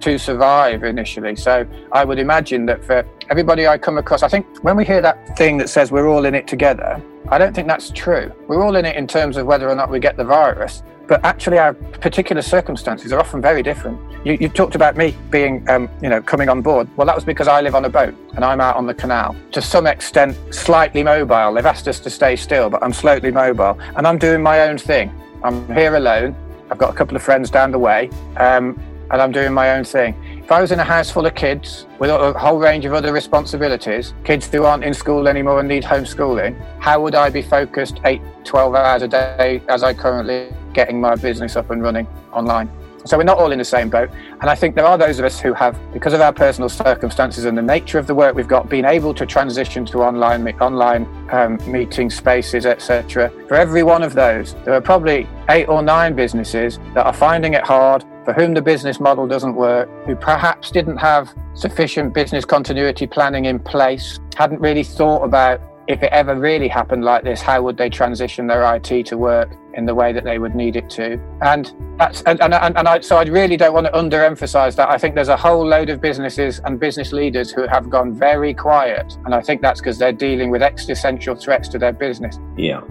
to 0.00 0.18
survive 0.18 0.84
initially. 0.84 1.36
So 1.36 1.66
I 1.92 2.04
would 2.04 2.18
imagine 2.18 2.66
that 2.66 2.84
for 2.84 3.06
everybody 3.30 3.66
I 3.66 3.78
come 3.78 3.98
across, 3.98 4.22
I 4.22 4.28
think 4.28 4.46
when 4.62 4.76
we 4.76 4.84
hear 4.84 5.00
that 5.02 5.36
thing 5.36 5.58
that 5.58 5.68
says 5.68 5.90
we're 5.90 6.08
all 6.08 6.24
in 6.24 6.34
it 6.34 6.46
together, 6.46 7.02
I 7.28 7.38
don't 7.38 7.54
think 7.54 7.68
that's 7.68 7.90
true. 7.90 8.32
We're 8.46 8.64
all 8.64 8.76
in 8.76 8.84
it 8.84 8.96
in 8.96 9.06
terms 9.06 9.36
of 9.36 9.46
whether 9.46 9.68
or 9.68 9.74
not 9.74 9.90
we 9.90 10.00
get 10.00 10.16
the 10.16 10.24
virus, 10.24 10.82
but 11.06 11.24
actually 11.24 11.58
our 11.58 11.74
particular 11.74 12.42
circumstances 12.42 13.12
are 13.12 13.20
often 13.20 13.40
very 13.40 13.62
different. 13.62 13.98
You, 14.24 14.36
you 14.40 14.48
talked 14.48 14.74
about 14.74 14.96
me 14.96 15.16
being, 15.30 15.68
um, 15.68 15.88
you 16.02 16.08
know, 16.08 16.20
coming 16.20 16.48
on 16.48 16.62
board. 16.62 16.88
Well, 16.96 17.06
that 17.06 17.14
was 17.14 17.24
because 17.24 17.48
I 17.48 17.60
live 17.60 17.74
on 17.74 17.84
a 17.84 17.88
boat 17.88 18.14
and 18.34 18.44
I'm 18.44 18.60
out 18.60 18.76
on 18.76 18.86
the 18.86 18.94
canal. 18.94 19.36
To 19.52 19.62
some 19.62 19.86
extent, 19.86 20.36
slightly 20.54 21.02
mobile. 21.02 21.54
They've 21.54 21.66
asked 21.66 21.88
us 21.88 22.00
to 22.00 22.10
stay 22.10 22.36
still, 22.36 22.68
but 22.70 22.82
I'm 22.82 22.92
slightly 22.92 23.30
mobile 23.30 23.78
and 23.96 24.06
I'm 24.06 24.18
doing 24.18 24.42
my 24.42 24.62
own 24.62 24.78
thing. 24.78 25.12
I'm 25.42 25.66
here 25.74 25.96
alone. 25.96 26.34
I've 26.70 26.78
got 26.78 26.92
a 26.92 26.96
couple 26.96 27.16
of 27.16 27.22
friends 27.22 27.50
down 27.50 27.70
the 27.70 27.78
way. 27.78 28.10
Um, 28.36 28.78
and 29.10 29.22
I'm 29.22 29.32
doing 29.32 29.52
my 29.52 29.76
own 29.76 29.84
thing. 29.84 30.14
If 30.42 30.52
I 30.52 30.60
was 30.60 30.72
in 30.72 30.80
a 30.80 30.84
house 30.84 31.10
full 31.10 31.26
of 31.26 31.34
kids 31.34 31.86
with 31.98 32.10
a 32.10 32.32
whole 32.38 32.58
range 32.58 32.84
of 32.84 32.92
other 32.92 33.12
responsibilities, 33.12 34.14
kids 34.24 34.48
who 34.48 34.64
aren't 34.64 34.84
in 34.84 34.94
school 34.94 35.28
anymore 35.28 35.60
and 35.60 35.68
need 35.68 35.84
homeschooling, 35.84 36.56
how 36.78 37.00
would 37.02 37.14
I 37.14 37.30
be 37.30 37.42
focused 37.42 38.00
8, 38.04 38.20
12 38.44 38.74
hours 38.74 39.02
a 39.02 39.08
day 39.08 39.62
as 39.68 39.82
I 39.82 39.94
currently 39.94 40.52
getting 40.72 41.00
my 41.00 41.16
business 41.16 41.56
up 41.56 41.70
and 41.70 41.82
running 41.82 42.06
online? 42.32 42.70
So 43.04 43.16
we're 43.16 43.24
not 43.24 43.38
all 43.38 43.52
in 43.52 43.58
the 43.58 43.64
same 43.64 43.88
boat. 43.88 44.10
And 44.40 44.50
I 44.50 44.54
think 44.54 44.74
there 44.74 44.84
are 44.84 44.98
those 44.98 45.18
of 45.18 45.24
us 45.24 45.40
who 45.40 45.54
have, 45.54 45.78
because 45.94 46.12
of 46.12 46.20
our 46.20 46.32
personal 46.32 46.68
circumstances 46.68 47.46
and 47.46 47.56
the 47.56 47.62
nature 47.62 47.98
of 47.98 48.06
the 48.06 48.14
work 48.14 48.34
we've 48.34 48.48
got, 48.48 48.68
been 48.68 48.84
able 48.84 49.14
to 49.14 49.24
transition 49.24 49.86
to 49.86 50.02
online 50.02 50.46
online 50.60 51.06
um, 51.30 51.58
meeting 51.70 52.10
spaces, 52.10 52.66
etc. 52.66 53.30
For 53.46 53.54
every 53.54 53.82
one 53.82 54.02
of 54.02 54.12
those, 54.12 54.54
there 54.64 54.74
are 54.74 54.80
probably 54.80 55.26
eight 55.48 55.68
or 55.68 55.82
nine 55.82 56.14
businesses 56.14 56.78
that 56.92 57.06
are 57.06 57.12
finding 57.12 57.54
it 57.54 57.64
hard, 57.64 58.04
for 58.28 58.34
whom 58.34 58.52
the 58.52 58.60
business 58.60 59.00
model 59.00 59.26
doesn't 59.26 59.54
work, 59.54 59.88
who 60.04 60.14
perhaps 60.14 60.70
didn't 60.70 60.98
have 60.98 61.34
sufficient 61.54 62.12
business 62.12 62.44
continuity 62.44 63.06
planning 63.06 63.46
in 63.46 63.58
place, 63.58 64.20
hadn't 64.36 64.60
really 64.60 64.82
thought 64.82 65.22
about 65.22 65.62
if 65.86 66.02
it 66.02 66.12
ever 66.12 66.36
really 66.36 66.68
happened 66.68 67.06
like 67.06 67.24
this, 67.24 67.40
how 67.40 67.62
would 67.62 67.78
they 67.78 67.88
transition 67.88 68.46
their 68.46 68.62
IT 68.74 69.06
to 69.06 69.16
work 69.16 69.50
in 69.72 69.86
the 69.86 69.94
way 69.94 70.12
that 70.12 70.24
they 70.24 70.38
would 70.38 70.54
need 70.54 70.76
it 70.76 70.90
to? 70.90 71.18
And 71.40 71.72
that's 71.98 72.20
and, 72.24 72.38
and, 72.42 72.52
and, 72.52 72.86
I, 72.86 73.00
so 73.00 73.16
I 73.16 73.22
really 73.22 73.56
don't 73.56 73.72
want 73.72 73.86
to 73.86 73.92
underemphasize 73.92 74.76
that. 74.76 74.90
I 74.90 74.98
think 74.98 75.14
there's 75.14 75.28
a 75.28 75.36
whole 75.38 75.66
load 75.66 75.88
of 75.88 76.02
businesses 76.02 76.60
and 76.66 76.78
business 76.78 77.14
leaders 77.14 77.50
who 77.50 77.66
have 77.66 77.88
gone 77.88 78.12
very 78.12 78.52
quiet, 78.52 79.16
and 79.24 79.34
I 79.34 79.40
think 79.40 79.62
that's 79.62 79.80
because 79.80 79.96
they're 79.96 80.12
dealing 80.12 80.50
with 80.50 80.62
existential 80.62 81.34
threats 81.34 81.66
to 81.68 81.78
their 81.78 81.94
business. 81.94 82.38
Yeah, 82.58 82.82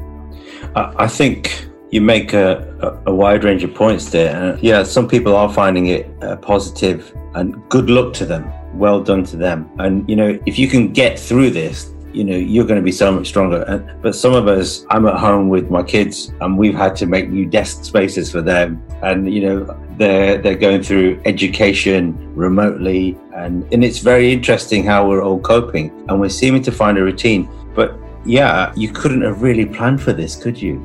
I 0.73 1.07
think 1.07 1.67
you 1.91 2.01
make 2.01 2.33
a, 2.33 3.01
a, 3.05 3.13
wide 3.13 3.43
range 3.43 3.63
of 3.63 3.73
points 3.73 4.09
there. 4.09 4.35
And 4.35 4.61
yeah, 4.61 4.83
some 4.83 5.07
people 5.07 5.35
are 5.35 5.51
finding 5.51 5.87
it 5.87 6.11
uh, 6.21 6.35
positive 6.37 7.15
and 7.35 7.61
good 7.69 7.89
luck 7.89 8.13
to 8.15 8.25
them. 8.25 8.51
Well 8.73 9.01
done 9.01 9.23
to 9.25 9.37
them. 9.37 9.69
And, 9.79 10.07
you 10.09 10.15
know, 10.15 10.37
if 10.45 10.59
you 10.59 10.67
can 10.67 10.91
get 10.91 11.17
through 11.17 11.51
this, 11.51 11.91
you 12.13 12.23
know 12.23 12.35
you're 12.35 12.65
going 12.65 12.79
to 12.79 12.83
be 12.83 12.91
so 12.91 13.11
much 13.11 13.27
stronger 13.27 13.63
and, 13.63 14.01
but 14.01 14.15
some 14.15 14.33
of 14.33 14.47
us 14.47 14.85
i'm 14.89 15.05
at 15.05 15.17
home 15.17 15.49
with 15.49 15.69
my 15.69 15.83
kids 15.83 16.31
and 16.41 16.57
we've 16.57 16.73
had 16.73 16.95
to 16.95 17.05
make 17.05 17.29
new 17.29 17.45
desk 17.45 17.83
spaces 17.83 18.31
for 18.31 18.41
them 18.41 18.81
and 19.03 19.31
you 19.31 19.41
know 19.41 19.79
they're 19.97 20.37
they're 20.37 20.55
going 20.55 20.81
through 20.81 21.21
education 21.25 22.15
remotely 22.33 23.17
and 23.35 23.71
and 23.73 23.83
it's 23.83 23.99
very 23.99 24.31
interesting 24.31 24.83
how 24.83 25.07
we're 25.07 25.21
all 25.21 25.39
coping 25.39 25.91
and 26.07 26.19
we're 26.19 26.29
seeming 26.29 26.61
to 26.61 26.71
find 26.71 26.97
a 26.97 27.03
routine 27.03 27.47
but 27.75 27.95
yeah 28.25 28.73
you 28.75 28.89
couldn't 28.89 29.21
have 29.21 29.41
really 29.41 29.65
planned 29.65 30.01
for 30.01 30.13
this 30.13 30.35
could 30.35 30.59
you 30.59 30.75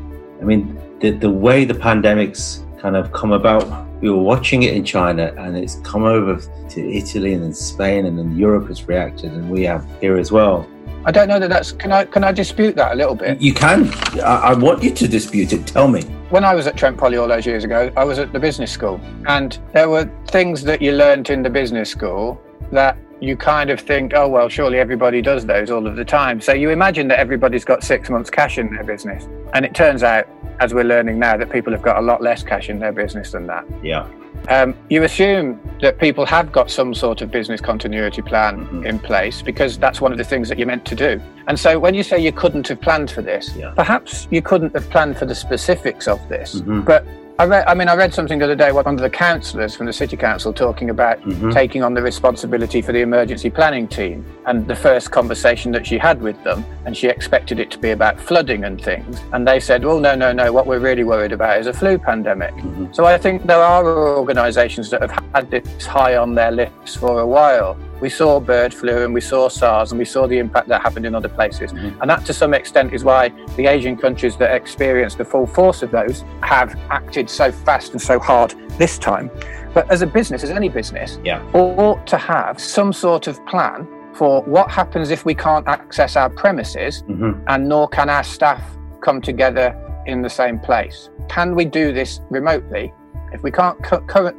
i 0.40 0.44
mean 0.44 0.76
the 1.02 1.10
the 1.10 1.30
way 1.30 1.64
the 1.64 1.74
pandemics 1.74 2.62
kind 2.80 2.96
of 2.96 3.12
come 3.12 3.32
about 3.32 3.66
we 4.00 4.10
were 4.10 4.22
watching 4.22 4.64
it 4.64 4.74
in 4.74 4.84
China 4.84 5.32
and 5.38 5.56
it's 5.56 5.76
come 5.84 6.02
over 6.02 6.40
to 6.70 6.92
Italy 6.92 7.34
and 7.34 7.42
then 7.44 7.52
Spain 7.52 8.06
and 8.06 8.18
then 8.18 8.36
Europe 8.36 8.66
has 8.68 8.88
reacted 8.88 9.30
and 9.32 9.48
we 9.48 9.62
have 9.62 9.86
here 10.00 10.16
as 10.16 10.32
well. 10.32 10.68
I 11.04 11.10
don't 11.10 11.28
know 11.28 11.38
that 11.38 11.50
that's. 11.50 11.72
Can 11.72 11.90
I 11.90 12.04
can 12.04 12.22
I 12.22 12.30
dispute 12.30 12.76
that 12.76 12.92
a 12.92 12.94
little 12.94 13.16
bit? 13.16 13.40
You 13.40 13.52
can. 13.52 13.92
I, 14.20 14.50
I, 14.50 14.54
want 14.54 14.84
you 14.84 14.90
to 14.92 15.08
dispute 15.08 15.52
it. 15.52 15.66
Tell 15.66 15.88
me. 15.88 16.02
When 16.30 16.44
I 16.44 16.54
was 16.54 16.68
at 16.68 16.76
Trent 16.76 16.96
Poly 16.96 17.16
all 17.16 17.26
those 17.26 17.44
years 17.44 17.64
ago, 17.64 17.92
I 17.96 18.04
was 18.04 18.20
at 18.20 18.32
the 18.32 18.38
business 18.38 18.70
school, 18.70 19.00
and 19.26 19.58
there 19.72 19.88
were 19.88 20.08
things 20.28 20.62
that 20.62 20.80
you 20.80 20.92
learnt 20.92 21.28
in 21.28 21.42
the 21.42 21.50
business 21.50 21.90
school 21.90 22.40
that 22.70 22.96
you 23.22 23.36
kind 23.36 23.70
of 23.70 23.78
think, 23.78 24.12
oh 24.14 24.26
well, 24.26 24.48
surely 24.48 24.78
everybody 24.78 25.22
does 25.22 25.46
those 25.46 25.70
all 25.70 25.86
of 25.86 25.94
the 25.94 26.04
time. 26.04 26.40
So 26.40 26.52
you 26.52 26.70
imagine 26.70 27.06
that 27.08 27.20
everybody's 27.20 27.64
got 27.64 27.84
six 27.84 28.10
months 28.10 28.28
cash 28.28 28.58
in 28.58 28.74
their 28.74 28.82
business, 28.82 29.28
and 29.54 29.64
it 29.64 29.74
turns 29.74 30.02
out, 30.02 30.28
as 30.58 30.74
we're 30.74 30.84
learning 30.84 31.20
now, 31.20 31.36
that 31.36 31.50
people 31.50 31.72
have 31.72 31.82
got 31.82 31.98
a 31.98 32.02
lot 32.02 32.20
less 32.20 32.42
cash 32.42 32.68
in 32.68 32.80
their 32.80 32.92
business 32.92 33.30
than 33.30 33.46
that. 33.46 33.64
Yeah. 33.82 34.08
Um, 34.48 34.74
you 34.90 35.04
assume 35.04 35.60
that 35.80 35.98
people 35.98 36.26
have 36.26 36.50
got 36.50 36.68
some 36.68 36.94
sort 36.94 37.20
of 37.22 37.30
business 37.30 37.60
continuity 37.60 38.22
plan 38.22 38.66
mm-hmm. 38.66 38.86
in 38.86 38.98
place 38.98 39.40
because 39.40 39.78
that's 39.78 40.00
one 40.00 40.10
of 40.10 40.18
the 40.18 40.24
things 40.24 40.48
that 40.48 40.58
you're 40.58 40.66
meant 40.66 40.84
to 40.86 40.96
do. 40.96 41.22
And 41.46 41.56
so 41.58 41.78
when 41.78 41.94
you 41.94 42.02
say 42.02 42.18
you 42.18 42.32
couldn't 42.32 42.66
have 42.66 42.80
planned 42.80 43.12
for 43.12 43.22
this, 43.22 43.54
yeah. 43.54 43.72
perhaps 43.76 44.26
you 44.32 44.42
couldn't 44.42 44.74
have 44.74 44.90
planned 44.90 45.16
for 45.16 45.26
the 45.26 45.34
specifics 45.34 46.08
of 46.08 46.18
this, 46.28 46.56
mm-hmm. 46.56 46.80
but 46.80 47.06
I, 47.42 47.44
read, 47.44 47.64
I 47.66 47.74
mean, 47.74 47.88
I 47.88 47.96
read 47.96 48.14
something 48.14 48.38
the 48.38 48.44
other 48.44 48.54
day, 48.54 48.70
one 48.70 48.86
of 48.86 48.98
the 48.98 49.10
councillors 49.10 49.74
from 49.74 49.86
the 49.86 49.92
City 49.92 50.16
Council 50.16 50.52
talking 50.52 50.90
about 50.90 51.20
mm-hmm. 51.22 51.50
taking 51.50 51.82
on 51.82 51.92
the 51.92 52.00
responsibility 52.00 52.80
for 52.80 52.92
the 52.92 53.00
emergency 53.00 53.50
planning 53.50 53.88
team 53.88 54.24
and 54.46 54.64
the 54.68 54.76
first 54.76 55.10
conversation 55.10 55.72
that 55.72 55.84
she 55.84 55.98
had 55.98 56.22
with 56.22 56.40
them. 56.44 56.64
And 56.86 56.96
she 56.96 57.08
expected 57.08 57.58
it 57.58 57.68
to 57.72 57.78
be 57.80 57.90
about 57.90 58.20
flooding 58.20 58.62
and 58.62 58.80
things. 58.80 59.20
And 59.32 59.44
they 59.44 59.58
said, 59.58 59.84
well, 59.84 59.98
no, 59.98 60.14
no, 60.14 60.32
no, 60.32 60.52
what 60.52 60.68
we're 60.68 60.78
really 60.78 61.02
worried 61.02 61.32
about 61.32 61.58
is 61.58 61.66
a 61.66 61.72
flu 61.72 61.98
pandemic. 61.98 62.54
Mm-hmm. 62.54 62.92
So 62.92 63.06
I 63.06 63.18
think 63.18 63.44
there 63.44 63.58
are 63.58 63.84
organisations 64.16 64.88
that 64.90 65.00
have 65.00 65.24
had 65.34 65.50
this 65.50 65.84
high 65.84 66.18
on 66.18 66.36
their 66.36 66.52
lists 66.52 66.94
for 66.94 67.22
a 67.22 67.26
while. 67.26 67.76
We 68.02 68.08
saw 68.08 68.40
bird 68.40 68.74
flu 68.74 69.04
and 69.04 69.14
we 69.14 69.20
saw 69.20 69.48
SARS 69.48 69.92
and 69.92 69.98
we 69.98 70.04
saw 70.04 70.26
the 70.26 70.38
impact 70.38 70.66
that 70.66 70.82
happened 70.82 71.06
in 71.06 71.14
other 71.14 71.28
places. 71.28 71.72
Mm-hmm. 71.72 72.00
And 72.00 72.10
that, 72.10 72.26
to 72.26 72.34
some 72.34 72.52
extent, 72.52 72.92
is 72.92 73.04
why 73.04 73.28
the 73.56 73.68
Asian 73.68 73.96
countries 73.96 74.36
that 74.38 74.52
experienced 74.52 75.18
the 75.18 75.24
full 75.24 75.46
force 75.46 75.84
of 75.84 75.92
those 75.92 76.24
have 76.42 76.74
acted 76.90 77.30
so 77.30 77.52
fast 77.52 77.92
and 77.92 78.02
so 78.02 78.18
hard 78.18 78.56
this 78.76 78.98
time. 78.98 79.30
But 79.72 79.88
as 79.88 80.02
a 80.02 80.06
business, 80.08 80.42
as 80.42 80.50
any 80.50 80.68
business, 80.68 81.20
yeah. 81.22 81.48
ought 81.54 82.04
to 82.08 82.18
have 82.18 82.60
some 82.60 82.92
sort 82.92 83.28
of 83.28 83.38
plan 83.46 83.86
for 84.14 84.42
what 84.42 84.68
happens 84.68 85.10
if 85.10 85.24
we 85.24 85.36
can't 85.36 85.68
access 85.68 86.16
our 86.16 86.28
premises 86.28 87.04
mm-hmm. 87.04 87.40
and 87.46 87.68
nor 87.68 87.86
can 87.88 88.10
our 88.10 88.24
staff 88.24 88.64
come 89.00 89.22
together 89.22 89.78
in 90.06 90.22
the 90.22 90.28
same 90.28 90.58
place. 90.58 91.08
Can 91.28 91.54
we 91.54 91.64
do 91.64 91.92
this 91.92 92.20
remotely? 92.30 92.92
If 93.32 93.44
we 93.44 93.52
can't 93.52 93.78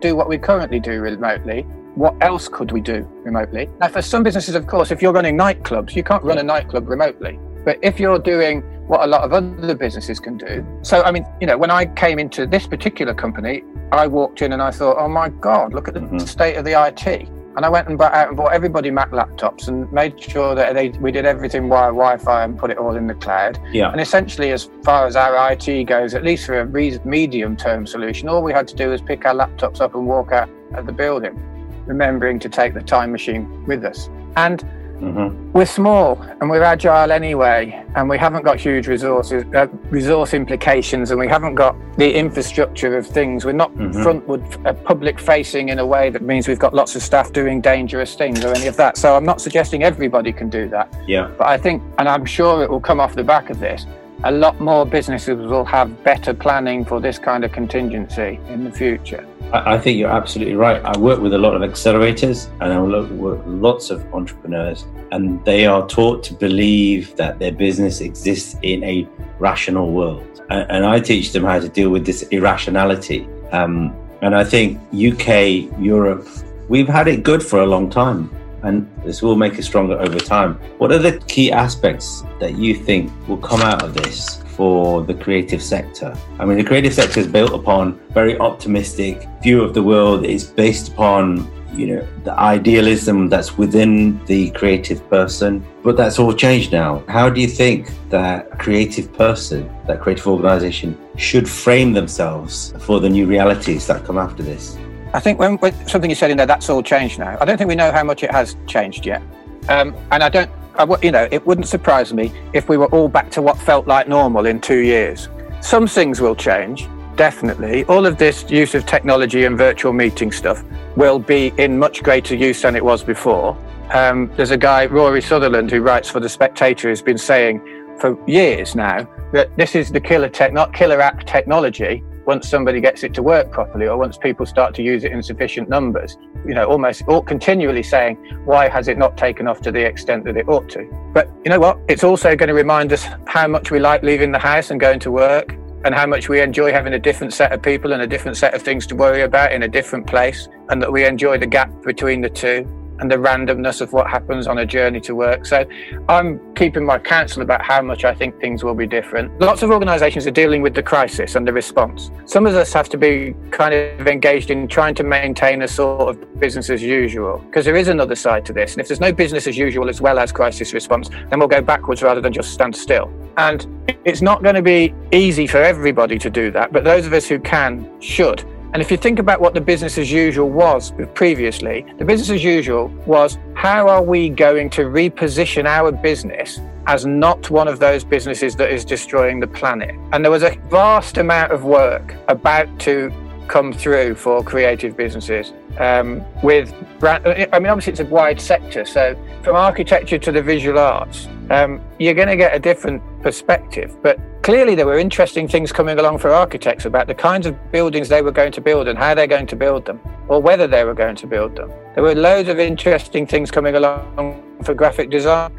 do 0.01 0.17
what 0.17 0.27
we 0.27 0.37
currently 0.37 0.81
do 0.81 0.99
remotely, 0.99 1.65
what 1.95 2.15
else 2.21 2.47
could 2.47 2.71
we 2.71 2.81
do 2.81 3.07
remotely? 3.23 3.69
Now, 3.79 3.87
for 3.87 4.01
some 4.01 4.23
businesses, 4.23 4.55
of 4.55 4.67
course, 4.67 4.91
if 4.91 5.01
you're 5.01 5.13
running 5.13 5.37
nightclubs, 5.37 5.95
you 5.95 6.03
can't 6.03 6.23
run 6.23 6.37
a 6.37 6.43
nightclub 6.43 6.87
remotely. 6.87 7.39
But 7.63 7.79
if 7.81 7.99
you're 7.99 8.19
doing 8.19 8.61
what 8.87 9.01
a 9.01 9.07
lot 9.07 9.21
of 9.21 9.31
other 9.31 9.75
businesses 9.75 10.19
can 10.19 10.37
do, 10.37 10.65
so 10.81 11.03
I 11.03 11.11
mean, 11.11 11.25
you 11.39 11.47
know, 11.47 11.57
when 11.57 11.71
I 11.71 11.85
came 11.85 12.19
into 12.19 12.45
this 12.45 12.67
particular 12.67 13.13
company, 13.13 13.63
I 13.91 14.07
walked 14.07 14.41
in 14.41 14.53
and 14.53 14.61
I 14.61 14.71
thought, 14.71 14.97
oh 14.97 15.07
my 15.07 15.29
God, 15.29 15.73
look 15.73 15.87
at 15.87 15.93
the 15.93 16.01
mm-hmm. 16.01 16.19
state 16.19 16.55
of 16.55 16.65
the 16.65 16.71
IT. 16.87 17.29
And 17.55 17.63
I 17.63 17.69
went 17.69 17.87
and 17.87 17.99
bought 17.99 18.13
out 18.15 18.29
and 18.29 18.35
bought 18.35 18.51
everybody 18.51 18.89
Mac 18.89 19.11
laptops 19.11 19.67
and 19.67 19.91
made 19.93 20.19
sure 20.19 20.55
that 20.55 20.73
they, 20.73 20.89
we 20.89 21.11
did 21.11 21.25
everything 21.25 21.69
via 21.69 21.89
Wi-Fi 21.89 22.43
and 22.43 22.57
put 22.57 22.71
it 22.71 22.79
all 22.79 22.95
in 22.95 23.05
the 23.05 23.13
cloud. 23.13 23.59
Yeah. 23.71 23.91
And 23.91 24.01
essentially, 24.01 24.51
as 24.51 24.71
far 24.83 25.05
as 25.05 25.15
our 25.15 25.51
IT 25.51 25.83
goes, 25.83 26.15
at 26.15 26.23
least 26.23 26.47
for 26.47 26.59
a 26.59 26.65
medium-term 27.05 27.85
solution, 27.85 28.27
all 28.27 28.41
we 28.41 28.51
had 28.53 28.67
to 28.69 28.75
do 28.75 28.89
was 28.89 29.01
pick 29.01 29.23
our 29.25 29.35
laptops 29.35 29.81
up 29.81 29.93
and 29.93 30.07
walk 30.07 30.31
out 30.31 30.49
of 30.73 30.87
the 30.87 30.91
building, 30.91 31.39
remembering 31.85 32.39
to 32.39 32.49
take 32.49 32.73
the 32.73 32.81
time 32.81 33.11
machine 33.11 33.65
with 33.65 33.83
us. 33.85 34.09
And 34.35 34.63
Mm-hmm. 35.03 35.51
We're 35.51 35.65
small 35.65 36.21
and 36.39 36.49
we're 36.49 36.63
agile 36.63 37.11
anyway, 37.11 37.85
and 37.95 38.07
we 38.07 38.17
haven't 38.17 38.43
got 38.43 38.57
huge 38.57 38.87
resources, 38.87 39.43
uh, 39.53 39.67
resource 39.89 40.33
implications, 40.33 41.11
and 41.11 41.19
we 41.19 41.27
haven't 41.27 41.55
got 41.55 41.75
the 41.97 42.13
infrastructure 42.13 42.97
of 42.97 43.05
things. 43.05 43.43
We're 43.43 43.51
not 43.51 43.73
mm-hmm. 43.73 44.01
frontward, 44.01 44.65
uh, 44.65 44.73
public 44.73 45.19
facing 45.19 45.69
in 45.69 45.79
a 45.79 45.85
way 45.85 46.09
that 46.09 46.21
means 46.21 46.47
we've 46.47 46.59
got 46.59 46.73
lots 46.73 46.95
of 46.95 47.03
staff 47.03 47.33
doing 47.33 47.59
dangerous 47.59 48.15
things 48.15 48.45
or 48.45 48.53
any 48.53 48.67
of 48.67 48.77
that. 48.77 48.95
So 48.97 49.15
I'm 49.15 49.25
not 49.25 49.41
suggesting 49.41 49.83
everybody 49.83 50.31
can 50.31 50.49
do 50.49 50.69
that. 50.69 50.93
Yeah. 51.05 51.31
But 51.37 51.47
I 51.47 51.57
think, 51.57 51.83
and 51.97 52.07
I'm 52.07 52.25
sure 52.25 52.63
it 52.63 52.69
will 52.69 52.81
come 52.81 53.01
off 53.01 53.13
the 53.13 53.25
back 53.25 53.49
of 53.49 53.59
this, 53.59 53.85
a 54.25 54.31
lot 54.31 54.59
more 54.61 54.85
businesses 54.85 55.37
will 55.37 55.65
have 55.65 56.03
better 56.03 56.33
planning 56.33 56.85
for 56.85 57.01
this 57.01 57.19
kind 57.19 57.43
of 57.43 57.51
contingency 57.51 58.39
in 58.47 58.63
the 58.63 58.71
future. 58.71 59.27
I 59.51 59.77
think 59.77 59.99
you're 59.99 60.09
absolutely 60.09 60.55
right. 60.55 60.81
I 60.83 60.97
work 60.97 61.19
with 61.19 61.33
a 61.33 61.37
lot 61.37 61.53
of 61.53 61.61
accelerators 61.61 62.49
and 62.61 62.71
I 62.71 62.81
work 62.81 63.09
with 63.11 63.45
lots 63.45 63.91
of 63.91 64.01
entrepreneurs, 64.13 64.85
and 65.11 65.43
they 65.45 65.65
are 65.65 65.85
taught 65.87 66.23
to 66.23 66.33
believe 66.33 67.15
that 67.17 67.37
their 67.37 67.51
business 67.51 68.01
exists 68.01 68.55
in 68.61 68.83
a 68.83 69.07
rational 69.39 69.91
world. 69.91 70.41
And 70.49 70.85
I 70.85 70.99
teach 70.99 71.33
them 71.33 71.43
how 71.43 71.59
to 71.59 71.69
deal 71.69 71.89
with 71.89 72.05
this 72.05 72.23
irrationality. 72.23 73.27
Um, 73.51 73.95
and 74.21 74.35
I 74.35 74.43
think 74.43 74.79
UK, 74.93 75.79
Europe, 75.79 76.27
we've 76.69 76.87
had 76.87 77.07
it 77.07 77.23
good 77.23 77.43
for 77.43 77.61
a 77.61 77.65
long 77.65 77.89
time, 77.89 78.29
and 78.63 78.89
this 79.03 79.21
will 79.21 79.35
make 79.35 79.59
us 79.59 79.65
stronger 79.65 79.99
over 79.99 80.19
time. 80.19 80.55
What 80.77 80.91
are 80.91 80.97
the 80.97 81.19
key 81.27 81.51
aspects 81.51 82.23
that 82.39 82.57
you 82.57 82.75
think 82.75 83.11
will 83.27 83.37
come 83.37 83.61
out 83.61 83.83
of 83.83 83.93
this? 83.93 84.43
for 84.53 85.01
the 85.03 85.13
creative 85.15 85.63
sector. 85.63 86.15
I 86.39 86.45
mean, 86.45 86.57
the 86.57 86.63
creative 86.63 86.93
sector 86.93 87.19
is 87.19 87.27
built 87.27 87.53
upon 87.53 87.99
very 88.11 88.37
optimistic 88.37 89.27
view 89.41 89.63
of 89.63 89.73
the 89.73 89.81
world. 89.81 90.25
It's 90.25 90.43
based 90.43 90.89
upon 90.89 91.51
you 91.73 91.87
know 91.87 92.07
the 92.23 92.33
idealism 92.33 93.29
that's 93.29 93.57
within 93.57 94.23
the 94.25 94.51
creative 94.51 95.07
person 95.09 95.65
but 95.81 95.97
that's 95.97 96.19
all 96.19 96.31
changed 96.31 96.71
now 96.71 97.03
how 97.07 97.27
do 97.29 97.41
you 97.41 97.47
think 97.47 97.89
that 98.09 98.59
creative 98.59 99.11
person 99.13 99.67
that 99.87 99.99
creative 99.99 100.27
organization 100.27 100.95
should 101.17 101.49
frame 101.49 101.91
themselves 101.91 102.73
for 102.79 102.99
the 102.99 103.09
new 103.09 103.25
realities 103.25 103.87
that 103.87 104.05
come 104.05 104.19
after 104.19 104.43
this 104.43 104.77
i 105.13 105.19
think 105.19 105.39
when, 105.39 105.57
when 105.57 105.73
something 105.87 106.09
you 106.09 106.15
said 106.15 106.31
in 106.31 106.37
there 106.37 106.45
that's 106.45 106.69
all 106.69 106.83
changed 106.83 107.19
now 107.19 107.37
i 107.41 107.45
don't 107.45 107.57
think 107.57 107.67
we 107.67 107.75
know 107.75 107.91
how 107.91 108.03
much 108.03 108.23
it 108.23 108.31
has 108.31 108.55
changed 108.67 109.05
yet 109.05 109.21
um, 109.69 109.95
and 110.11 110.23
i 110.23 110.29
don't 110.29 110.49
I, 110.75 110.87
you 111.03 111.11
know, 111.11 111.27
it 111.31 111.45
wouldn't 111.45 111.67
surprise 111.67 112.13
me 112.13 112.33
if 112.53 112.67
we 112.67 112.77
were 112.77 112.87
all 112.87 113.07
back 113.07 113.29
to 113.31 113.41
what 113.41 113.57
felt 113.59 113.87
like 113.87 114.07
normal 114.07 114.47
in 114.47 114.59
two 114.59 114.79
years. 114.79 115.29
Some 115.61 115.87
things 115.87 116.19
will 116.19 116.35
change, 116.35 116.87
definitely. 117.15 117.83
All 117.85 118.05
of 118.05 118.17
this 118.17 118.49
use 118.49 118.73
of 118.73 118.85
technology 118.85 119.45
and 119.45 119.57
virtual 119.57 119.93
meeting 119.93 120.31
stuff 120.31 120.63
will 120.95 121.19
be 121.19 121.53
in 121.57 121.77
much 121.77 122.01
greater 122.01 122.35
use 122.35 122.63
than 122.63 122.75
it 122.75 122.83
was 122.83 123.03
before. 123.03 123.57
Um, 123.91 124.31
there's 124.35 124.51
a 124.51 124.57
guy, 124.57 124.87
Rory 124.87 125.21
Sutherland, 125.21 125.69
who 125.69 125.81
writes 125.81 126.09
for 126.09 126.19
The 126.19 126.29
Spectator, 126.29 126.89
who's 126.89 127.01
been 127.01 127.17
saying 127.17 127.61
for 127.99 128.17
years 128.27 128.75
now 128.75 129.07
that 129.31 129.55
this 129.55 129.75
is 129.75 129.91
the 129.91 130.01
killer, 130.01 130.29
tech, 130.29 130.53
not 130.53 130.73
killer 130.73 130.99
app 130.99 131.23
technology 131.25 132.03
once 132.25 132.47
somebody 132.47 132.79
gets 132.81 133.03
it 133.03 133.13
to 133.13 133.23
work 133.23 133.51
properly 133.51 133.87
or 133.87 133.97
once 133.97 134.17
people 134.17 134.45
start 134.45 134.73
to 134.75 134.81
use 134.81 135.03
it 135.03 135.11
in 135.11 135.21
sufficient 135.21 135.69
numbers 135.69 136.17
you 136.45 136.53
know 136.53 136.65
almost 136.65 137.03
or 137.07 137.23
continually 137.23 137.83
saying 137.83 138.15
why 138.45 138.67
has 138.67 138.87
it 138.87 138.97
not 138.97 139.17
taken 139.17 139.47
off 139.47 139.61
to 139.61 139.71
the 139.71 139.85
extent 139.85 140.25
that 140.25 140.37
it 140.37 140.47
ought 140.47 140.69
to? 140.69 140.89
But 141.13 141.29
you 141.43 141.49
know 141.49 141.59
what? 141.59 141.79
It's 141.87 142.03
also 142.03 142.35
going 142.35 142.47
to 142.47 142.53
remind 142.53 142.91
us 142.91 143.05
how 143.27 143.47
much 143.47 143.71
we 143.71 143.79
like 143.79 144.03
leaving 144.03 144.31
the 144.31 144.39
house 144.39 144.71
and 144.71 144.79
going 144.79 144.99
to 145.01 145.11
work 145.11 145.55
and 145.85 145.93
how 145.93 146.05
much 146.05 146.29
we 146.29 146.41
enjoy 146.41 146.71
having 146.71 146.93
a 146.93 146.99
different 146.99 147.33
set 147.33 147.51
of 147.51 147.61
people 147.61 147.93
and 147.93 148.01
a 148.01 148.07
different 148.07 148.37
set 148.37 148.53
of 148.53 148.61
things 148.61 148.87
to 148.87 148.95
worry 148.95 149.21
about 149.21 149.51
in 149.51 149.63
a 149.63 149.67
different 149.67 150.07
place 150.07 150.47
and 150.69 150.81
that 150.81 150.91
we 150.91 151.05
enjoy 151.05 151.37
the 151.37 151.45
gap 151.45 151.69
between 151.83 152.21
the 152.21 152.29
two 152.29 152.67
and 153.03 153.11
the 153.11 153.17
randomness 153.17 153.81
of 153.81 153.91
what 153.91 154.07
happens 154.07 154.47
on 154.47 154.59
a 154.59 154.65
journey 154.65 155.01
to 155.01 155.13
work. 155.13 155.45
So 155.45 155.65
I'm 156.07 156.39
keeping 156.55 156.85
my 156.85 156.97
counsel 156.97 157.41
about 157.41 157.61
how 157.61 157.81
much 157.81 158.05
I 158.05 158.13
think 158.13 158.39
things 158.39 158.63
will 158.63 158.75
be 158.75 158.87
different. 158.87 159.37
Lots 159.41 159.61
of 159.61 159.71
organizations 159.71 160.25
are 160.25 160.31
dealing 160.31 160.61
with 160.61 160.73
the 160.73 160.83
crisis 160.83 161.35
and 161.35 161.45
the 161.45 161.51
response. 161.51 162.11
Some 162.25 162.47
of 162.47 162.55
us 162.55 162.71
have 162.71 162.87
to 162.89 162.97
be 162.97 163.35
kind 163.51 163.73
of 163.73 164.07
engaged 164.07 164.51
in 164.51 164.69
trying 164.69 164.95
to 164.95 165.03
maintain 165.03 165.63
a 165.63 165.67
sort 165.67 166.15
of 166.15 166.39
business 166.39 166.69
as 166.69 166.81
usual 166.81 167.39
because 167.39 167.65
there 167.65 167.75
is 167.75 167.89
another 167.89 168.15
side 168.15 168.45
to 168.45 168.53
this. 168.53 168.71
And 168.71 168.79
if 168.79 168.87
there's 168.87 169.01
no 169.01 169.11
business 169.11 169.47
as 169.47 169.57
usual 169.57 169.89
as 169.89 169.99
well 169.99 170.17
as 170.17 170.31
crisis 170.31 170.73
response, 170.73 171.09
then 171.29 171.39
we'll 171.39 171.49
go 171.49 171.61
backwards 171.61 172.01
rather 172.03 172.21
than 172.21 172.31
just 172.31 172.53
stand 172.53 172.73
still. 172.73 173.11
And 173.35 173.67
it's 174.05 174.21
not 174.21 174.43
going 174.43 174.55
to 174.55 174.61
be 174.61 174.93
easy 175.11 175.45
for 175.45 175.57
everybody 175.57 176.17
to 176.19 176.29
do 176.29 176.51
that, 176.51 176.71
but 176.71 176.85
those 176.85 177.05
of 177.05 177.11
us 177.11 177.27
who 177.27 177.37
can 177.37 177.99
should. 177.99 178.45
And 178.73 178.81
if 178.81 178.89
you 178.89 178.97
think 178.97 179.19
about 179.19 179.39
what 179.39 179.53
the 179.53 179.61
business 179.61 179.99
as 179.99 180.11
usual 180.11 180.49
was 180.49 180.93
previously, 181.13 181.85
the 181.99 182.05
business 182.05 182.31
as 182.31 182.43
usual 182.43 182.87
was 183.05 183.37
how 183.53 183.87
are 183.87 184.01
we 184.01 184.29
going 184.29 184.71
to 184.71 184.85
reposition 184.85 185.65
our 185.65 185.91
business 185.91 186.59
as 186.87 187.05
not 187.05 187.51
one 187.51 187.67
of 187.67 187.77
those 187.77 188.03
businesses 188.03 188.55
that 188.55 188.71
is 188.71 188.83
destroying 188.83 189.39
the 189.39 189.45
planet? 189.45 189.93
And 190.11 190.25
there 190.25 190.31
was 190.31 190.41
a 190.41 190.57
vast 190.71 191.17
amount 191.17 191.51
of 191.51 191.65
work 191.65 192.15
about 192.27 192.79
to 192.79 193.13
come 193.47 193.73
through 193.73 194.15
for 194.15 194.43
creative 194.43 194.97
businesses 194.97 195.53
um, 195.77 196.25
with 196.41 196.73
brand. 196.97 197.27
I 197.27 197.59
mean, 197.59 197.69
obviously, 197.69 197.91
it's 197.91 197.99
a 197.99 198.05
wide 198.05 198.41
sector. 198.41 198.85
So, 198.85 199.15
from 199.43 199.55
architecture 199.55 200.17
to 200.17 200.31
the 200.31 200.41
visual 200.41 200.79
arts, 200.79 201.27
um, 201.51 201.79
you're 201.99 202.15
going 202.15 202.29
to 202.29 202.37
get 202.37 202.55
a 202.55 202.59
different 202.59 203.03
perspective. 203.21 203.95
But 204.01 204.19
clearly, 204.43 204.75
there 204.75 204.85
were 204.85 204.99
interesting 204.99 205.47
things 205.47 205.71
coming 205.71 205.97
along 205.97 206.19
for 206.19 206.29
architects 206.29 206.85
about 206.85 207.07
the 207.07 207.15
kinds 207.15 207.47
of 207.47 207.71
buildings 207.71 208.09
they 208.09 208.21
were 208.21 208.31
going 208.31 208.51
to 208.51 208.61
build 208.61 208.87
and 208.87 208.99
how 208.99 209.15
they're 209.15 209.25
going 209.25 209.47
to 209.47 209.55
build 209.55 209.85
them, 209.85 209.99
or 210.27 210.41
whether 210.41 210.67
they 210.67 210.83
were 210.83 210.93
going 210.93 211.15
to 211.15 211.25
build 211.25 211.55
them. 211.55 211.71
There 211.95 212.03
were 212.03 212.13
loads 212.13 212.49
of 212.49 212.59
interesting 212.59 213.25
things 213.25 213.49
coming 213.49 213.75
along 213.75 214.43
for 214.63 214.73
graphic 214.73 215.09
design 215.09 215.49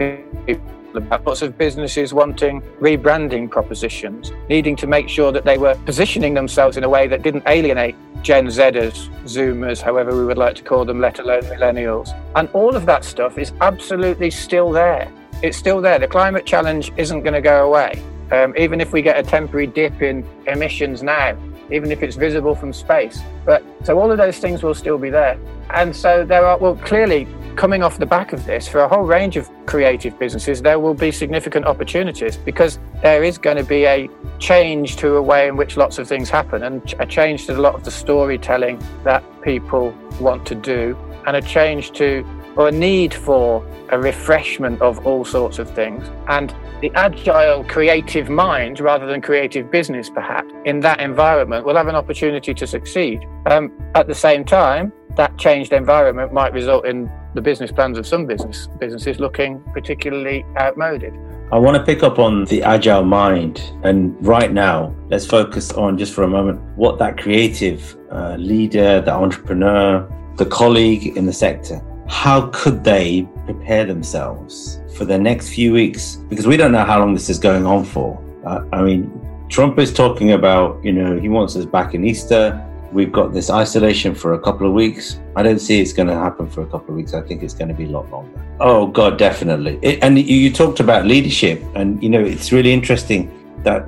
people 0.46 0.70
about 0.94 1.26
lots 1.26 1.42
of 1.42 1.58
businesses 1.58 2.14
wanting 2.14 2.60
rebranding 2.80 3.50
propositions, 3.50 4.32
needing 4.48 4.76
to 4.76 4.86
make 4.86 5.08
sure 5.08 5.32
that 5.32 5.44
they 5.44 5.58
were 5.58 5.74
positioning 5.86 6.34
themselves 6.34 6.76
in 6.76 6.84
a 6.84 6.88
way 6.88 7.08
that 7.08 7.22
didn't 7.22 7.42
alienate 7.48 7.96
Gen 8.22 8.46
Zers, 8.46 9.08
Zoomers, 9.24 9.80
however 9.80 10.16
we 10.16 10.24
would 10.24 10.38
like 10.38 10.54
to 10.56 10.62
call 10.62 10.84
them, 10.84 11.00
let 11.00 11.18
alone 11.18 11.42
millennials. 11.42 12.10
And 12.36 12.48
all 12.52 12.76
of 12.76 12.86
that 12.86 13.04
stuff 13.04 13.38
is 13.38 13.52
absolutely 13.60 14.30
still 14.30 14.70
there. 14.70 15.10
It's 15.42 15.56
still 15.56 15.80
there. 15.80 15.98
The 15.98 16.06
climate 16.06 16.46
challenge 16.46 16.92
isn't 16.96 17.22
going 17.22 17.34
to 17.34 17.42
go 17.42 17.66
away. 17.66 18.00
Um, 18.32 18.54
even 18.56 18.80
if 18.80 18.92
we 18.92 19.02
get 19.02 19.18
a 19.18 19.22
temporary 19.22 19.66
dip 19.66 20.02
in 20.02 20.26
emissions 20.46 21.02
now, 21.02 21.36
even 21.70 21.90
if 21.90 22.02
it's 22.02 22.16
visible 22.16 22.54
from 22.54 22.72
space. 22.72 23.20
But 23.44 23.62
so 23.84 23.98
all 23.98 24.10
of 24.10 24.18
those 24.18 24.38
things 24.38 24.62
will 24.62 24.74
still 24.74 24.98
be 24.98 25.10
there. 25.10 25.38
And 25.70 25.94
so 25.94 26.24
there 26.24 26.44
are, 26.46 26.58
well, 26.58 26.76
clearly 26.76 27.26
coming 27.56 27.82
off 27.82 27.98
the 27.98 28.06
back 28.06 28.32
of 28.32 28.44
this, 28.44 28.66
for 28.66 28.80
a 28.80 28.88
whole 28.88 29.04
range 29.04 29.36
of 29.36 29.48
creative 29.66 30.18
businesses, 30.18 30.60
there 30.60 30.78
will 30.78 30.94
be 30.94 31.10
significant 31.10 31.66
opportunities 31.66 32.36
because 32.36 32.78
there 33.02 33.22
is 33.22 33.38
going 33.38 33.56
to 33.56 33.64
be 33.64 33.86
a 33.86 34.08
change 34.38 34.96
to 34.96 35.16
a 35.16 35.22
way 35.22 35.48
in 35.48 35.56
which 35.56 35.76
lots 35.76 35.98
of 35.98 36.08
things 36.08 36.28
happen 36.28 36.64
and 36.64 36.94
a 36.98 37.06
change 37.06 37.46
to 37.46 37.56
a 37.56 37.60
lot 37.60 37.74
of 37.74 37.84
the 37.84 37.90
storytelling 37.90 38.82
that 39.04 39.22
people 39.42 39.94
want 40.20 40.44
to 40.46 40.54
do 40.54 40.96
and 41.26 41.36
a 41.36 41.42
change 41.42 41.92
to 41.92 42.26
or 42.56 42.68
a 42.68 42.72
need 42.72 43.12
for 43.12 43.66
a 43.90 43.98
refreshment 43.98 44.80
of 44.80 45.06
all 45.06 45.24
sorts 45.24 45.58
of 45.58 45.70
things. 45.70 46.08
And 46.28 46.54
the 46.80 46.90
agile 46.94 47.64
creative 47.64 48.28
mind, 48.28 48.80
rather 48.80 49.06
than 49.06 49.20
creative 49.20 49.70
business, 49.70 50.10
perhaps, 50.10 50.52
in 50.64 50.80
that 50.80 51.00
environment 51.00 51.64
will 51.64 51.76
have 51.76 51.88
an 51.88 51.94
opportunity 51.94 52.52
to 52.54 52.66
succeed. 52.66 53.24
Um, 53.46 53.72
at 53.94 54.06
the 54.06 54.14
same 54.14 54.44
time, 54.44 54.92
that 55.16 55.38
changed 55.38 55.72
environment 55.72 56.32
might 56.32 56.52
result 56.52 56.86
in 56.86 57.10
the 57.34 57.40
business 57.40 57.70
plans 57.72 57.98
of 57.98 58.06
some 58.06 58.26
business 58.26 58.68
businesses 58.78 59.18
looking 59.18 59.60
particularly 59.72 60.44
outmoded. 60.58 61.14
I 61.52 61.58
want 61.58 61.76
to 61.76 61.84
pick 61.84 62.02
up 62.02 62.18
on 62.18 62.46
the 62.46 62.62
agile 62.62 63.04
mind, 63.04 63.62
and 63.84 64.14
right 64.26 64.52
now, 64.52 64.94
let's 65.08 65.26
focus 65.26 65.72
on 65.72 65.98
just 65.98 66.12
for 66.12 66.24
a 66.24 66.28
moment 66.28 66.60
what 66.76 66.98
that 66.98 67.18
creative 67.18 67.96
uh, 68.10 68.36
leader, 68.36 69.00
the 69.00 69.12
entrepreneur, 69.12 70.08
the 70.36 70.46
colleague 70.46 71.16
in 71.16 71.26
the 71.26 71.32
sector, 71.32 71.80
how 72.08 72.48
could 72.52 72.84
they 72.84 73.28
prepare 73.44 73.84
themselves 73.84 74.80
for 74.96 75.04
the 75.04 75.18
next 75.18 75.48
few 75.50 75.72
weeks? 75.72 76.16
Because 76.28 76.46
we 76.46 76.56
don't 76.56 76.72
know 76.72 76.84
how 76.84 76.98
long 76.98 77.14
this 77.14 77.30
is 77.30 77.38
going 77.38 77.66
on 77.66 77.84
for. 77.84 78.22
Uh, 78.44 78.64
I 78.72 78.82
mean, 78.82 79.10
Trump 79.48 79.78
is 79.78 79.92
talking 79.92 80.32
about, 80.32 80.82
you 80.84 80.92
know, 80.92 81.18
he 81.18 81.28
wants 81.28 81.56
us 81.56 81.64
back 81.64 81.94
in 81.94 82.04
Easter 82.04 82.60
we've 82.94 83.12
got 83.12 83.32
this 83.32 83.50
isolation 83.50 84.14
for 84.14 84.34
a 84.34 84.38
couple 84.38 84.66
of 84.66 84.72
weeks. 84.72 85.18
I 85.36 85.42
don't 85.42 85.58
see 85.58 85.80
it's 85.80 85.92
going 85.92 86.08
to 86.08 86.14
happen 86.14 86.48
for 86.48 86.62
a 86.62 86.66
couple 86.66 86.90
of 86.90 86.96
weeks. 86.96 87.12
I 87.12 87.20
think 87.20 87.42
it's 87.42 87.52
going 87.52 87.68
to 87.68 87.74
be 87.74 87.84
a 87.84 87.88
lot 87.88 88.08
longer. 88.10 88.40
Oh 88.60 88.86
God, 88.86 89.18
definitely. 89.18 89.78
It, 89.82 89.98
and 90.02 90.18
you, 90.18 90.52
talked 90.52 90.80
about 90.80 91.04
leadership, 91.04 91.62
and 91.74 92.00
you 92.02 92.08
know 92.08 92.20
it's 92.20 92.52
really 92.52 92.72
interesting 92.72 93.30
that 93.64 93.86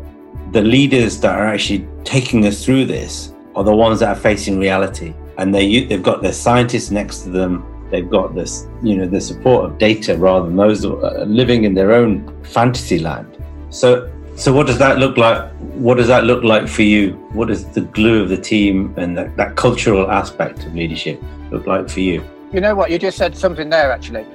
the 0.52 0.60
leaders 0.60 1.20
that 1.20 1.38
are 1.38 1.46
actually 1.46 1.86
taking 2.04 2.46
us 2.46 2.64
through 2.64 2.86
this 2.86 3.32
are 3.54 3.62
the 3.64 3.74
ones 3.74 4.00
that 4.00 4.08
are 4.08 4.20
facing 4.20 4.58
reality, 4.58 5.14
and 5.38 5.54
they 5.54 5.84
they've 5.84 6.02
got 6.02 6.20
their 6.20 6.32
scientists 6.32 6.90
next 6.90 7.20
to 7.20 7.30
them. 7.30 7.64
They've 7.90 8.08
got 8.08 8.34
this, 8.34 8.66
you 8.82 8.96
know, 8.96 9.06
the 9.06 9.20
support 9.20 9.64
of 9.64 9.78
data 9.78 10.16
rather 10.16 10.46
than 10.46 10.56
those 10.56 10.84
living 10.84 11.64
in 11.64 11.74
their 11.74 11.92
own 11.92 12.44
fantasy 12.44 12.98
land. 12.98 13.36
So 13.70 14.10
so 14.36 14.52
what 14.52 14.66
does 14.66 14.76
that 14.78 14.98
look 14.98 15.16
like? 15.16 15.50
What 15.76 15.96
does 15.96 16.08
that 16.08 16.24
look 16.24 16.44
like 16.44 16.68
for 16.68 16.82
you? 16.82 17.12
What 17.32 17.48
does 17.48 17.64
the 17.70 17.80
glue 17.80 18.22
of 18.22 18.28
the 18.28 18.36
team 18.36 18.92
and 18.98 19.16
that, 19.16 19.34
that 19.38 19.56
cultural 19.56 20.10
aspect 20.10 20.66
of 20.66 20.74
leadership 20.74 21.22
look 21.50 21.66
like 21.66 21.88
for 21.88 22.00
you? 22.00 22.22
You 22.52 22.60
know 22.60 22.74
what? 22.74 22.90
You 22.90 22.98
just 22.98 23.16
said 23.16 23.34
something 23.34 23.70
there, 23.70 23.90
actually. 23.90 24.26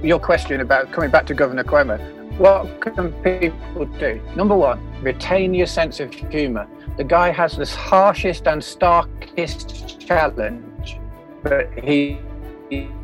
Your 0.00 0.20
question 0.20 0.60
about 0.60 0.92
coming 0.92 1.10
back 1.10 1.26
to 1.26 1.34
Governor 1.34 1.64
Cuomo. 1.64 1.98
What 2.38 2.80
can 2.80 3.12
people 3.24 3.86
do? 3.98 4.20
Number 4.36 4.54
one, 4.54 4.80
retain 5.02 5.54
your 5.54 5.66
sense 5.66 5.98
of 5.98 6.14
humour. 6.14 6.68
The 6.96 7.02
guy 7.02 7.32
has 7.32 7.56
this 7.56 7.74
harshest 7.74 8.46
and 8.46 8.62
starkest 8.62 9.98
challenge, 9.98 11.00
but 11.42 11.68
he 11.82 12.20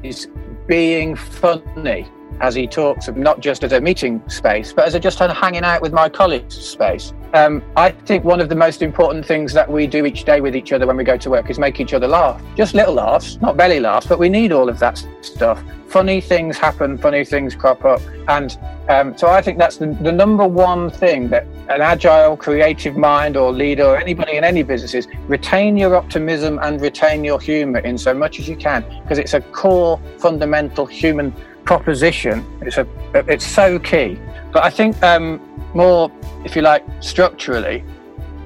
is 0.02 0.28
being 0.66 1.14
funny 1.16 2.08
as 2.40 2.54
he 2.54 2.66
talks 2.66 3.08
of 3.08 3.16
not 3.16 3.40
just 3.40 3.64
as 3.64 3.72
a 3.72 3.80
meeting 3.80 4.22
space, 4.28 4.72
but 4.72 4.86
as 4.86 4.94
a 4.94 5.00
just 5.00 5.18
kind 5.18 5.30
of 5.30 5.36
hanging 5.36 5.64
out 5.64 5.80
with 5.80 5.92
my 5.92 6.08
colleagues 6.08 6.54
space. 6.54 7.12
Um, 7.32 7.62
I 7.76 7.90
think 7.90 8.24
one 8.24 8.40
of 8.40 8.48
the 8.48 8.54
most 8.54 8.80
important 8.80 9.26
things 9.26 9.52
that 9.54 9.68
we 9.68 9.88
do 9.88 10.06
each 10.06 10.24
day 10.24 10.40
with 10.40 10.54
each 10.54 10.72
other 10.72 10.86
when 10.86 10.96
we 10.96 11.04
go 11.04 11.16
to 11.16 11.30
work 11.30 11.50
is 11.50 11.58
make 11.58 11.80
each 11.80 11.92
other 11.92 12.06
laugh. 12.06 12.40
Just 12.56 12.74
little 12.74 12.94
laughs, 12.94 13.40
not 13.40 13.56
belly 13.56 13.80
laughs, 13.80 14.06
but 14.06 14.18
we 14.18 14.28
need 14.28 14.52
all 14.52 14.68
of 14.68 14.78
that 14.78 15.04
stuff. 15.20 15.62
Funny 15.88 16.20
things 16.20 16.58
happen, 16.58 16.96
funny 16.98 17.24
things 17.24 17.54
crop 17.54 17.84
up. 17.84 18.00
And 18.28 18.56
um, 18.88 19.16
so 19.16 19.28
I 19.28 19.42
think 19.42 19.58
that's 19.58 19.78
the, 19.78 19.86
the 19.86 20.12
number 20.12 20.46
one 20.46 20.90
thing 20.90 21.28
that 21.28 21.46
an 21.68 21.80
agile, 21.80 22.36
creative 22.36 22.96
mind 22.96 23.36
or 23.36 23.52
leader 23.52 23.84
or 23.84 23.96
anybody 23.96 24.36
in 24.36 24.44
any 24.44 24.62
business 24.62 24.94
is 24.94 25.08
retain 25.26 25.76
your 25.76 25.96
optimism 25.96 26.58
and 26.62 26.80
retain 26.80 27.24
your 27.24 27.40
humor 27.40 27.78
in 27.80 27.96
so 27.96 28.12
much 28.12 28.38
as 28.38 28.48
you 28.48 28.56
can, 28.56 28.84
because 29.02 29.18
it's 29.18 29.34
a 29.34 29.40
core, 29.40 30.00
fundamental 30.18 30.86
human 30.86 31.34
proposition. 31.64 32.44
It's 32.62 32.78
a 32.78 32.86
it's 33.14 33.46
so 33.46 33.78
key. 33.78 34.18
But 34.52 34.64
I 34.64 34.70
think 34.70 35.02
um, 35.02 35.40
more, 35.74 36.10
if 36.44 36.54
you 36.54 36.62
like, 36.62 36.84
structurally, 37.00 37.84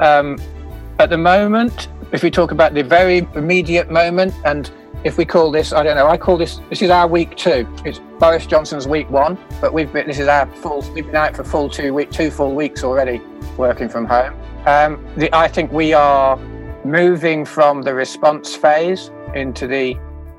um, 0.00 0.38
at 0.98 1.10
the 1.10 1.18
moment, 1.18 1.88
if 2.12 2.22
we 2.22 2.30
talk 2.30 2.50
about 2.50 2.74
the 2.74 2.82
very 2.82 3.18
immediate 3.34 3.90
moment, 3.90 4.32
and 4.44 4.70
if 5.04 5.18
we 5.18 5.24
call 5.24 5.50
this, 5.50 5.72
I 5.72 5.82
don't 5.82 5.96
know, 5.96 6.08
I 6.08 6.16
call 6.16 6.36
this 6.36 6.60
this 6.70 6.82
is 6.82 6.90
our 6.90 7.06
week 7.06 7.36
two. 7.36 7.68
It's 7.84 8.00
Boris 8.18 8.46
Johnson's 8.46 8.88
week 8.88 9.08
one, 9.10 9.38
but 9.60 9.72
we've 9.72 9.92
been 9.92 10.06
this 10.06 10.18
is 10.18 10.28
our 10.28 10.46
full. 10.56 10.80
We've 10.92 11.06
been 11.06 11.16
out 11.16 11.36
for 11.36 11.44
full 11.44 11.68
two 11.68 11.94
week, 11.94 12.10
two 12.10 12.30
full 12.30 12.54
weeks 12.54 12.82
already, 12.82 13.20
working 13.56 13.88
from 13.88 14.06
home. 14.06 14.34
Um, 14.66 15.04
the, 15.16 15.34
I 15.34 15.48
think 15.48 15.72
we 15.72 15.92
are 15.92 16.36
moving 16.84 17.44
from 17.44 17.82
the 17.82 17.94
response 17.94 18.56
phase 18.56 19.10
into 19.34 19.66
the 19.66 19.94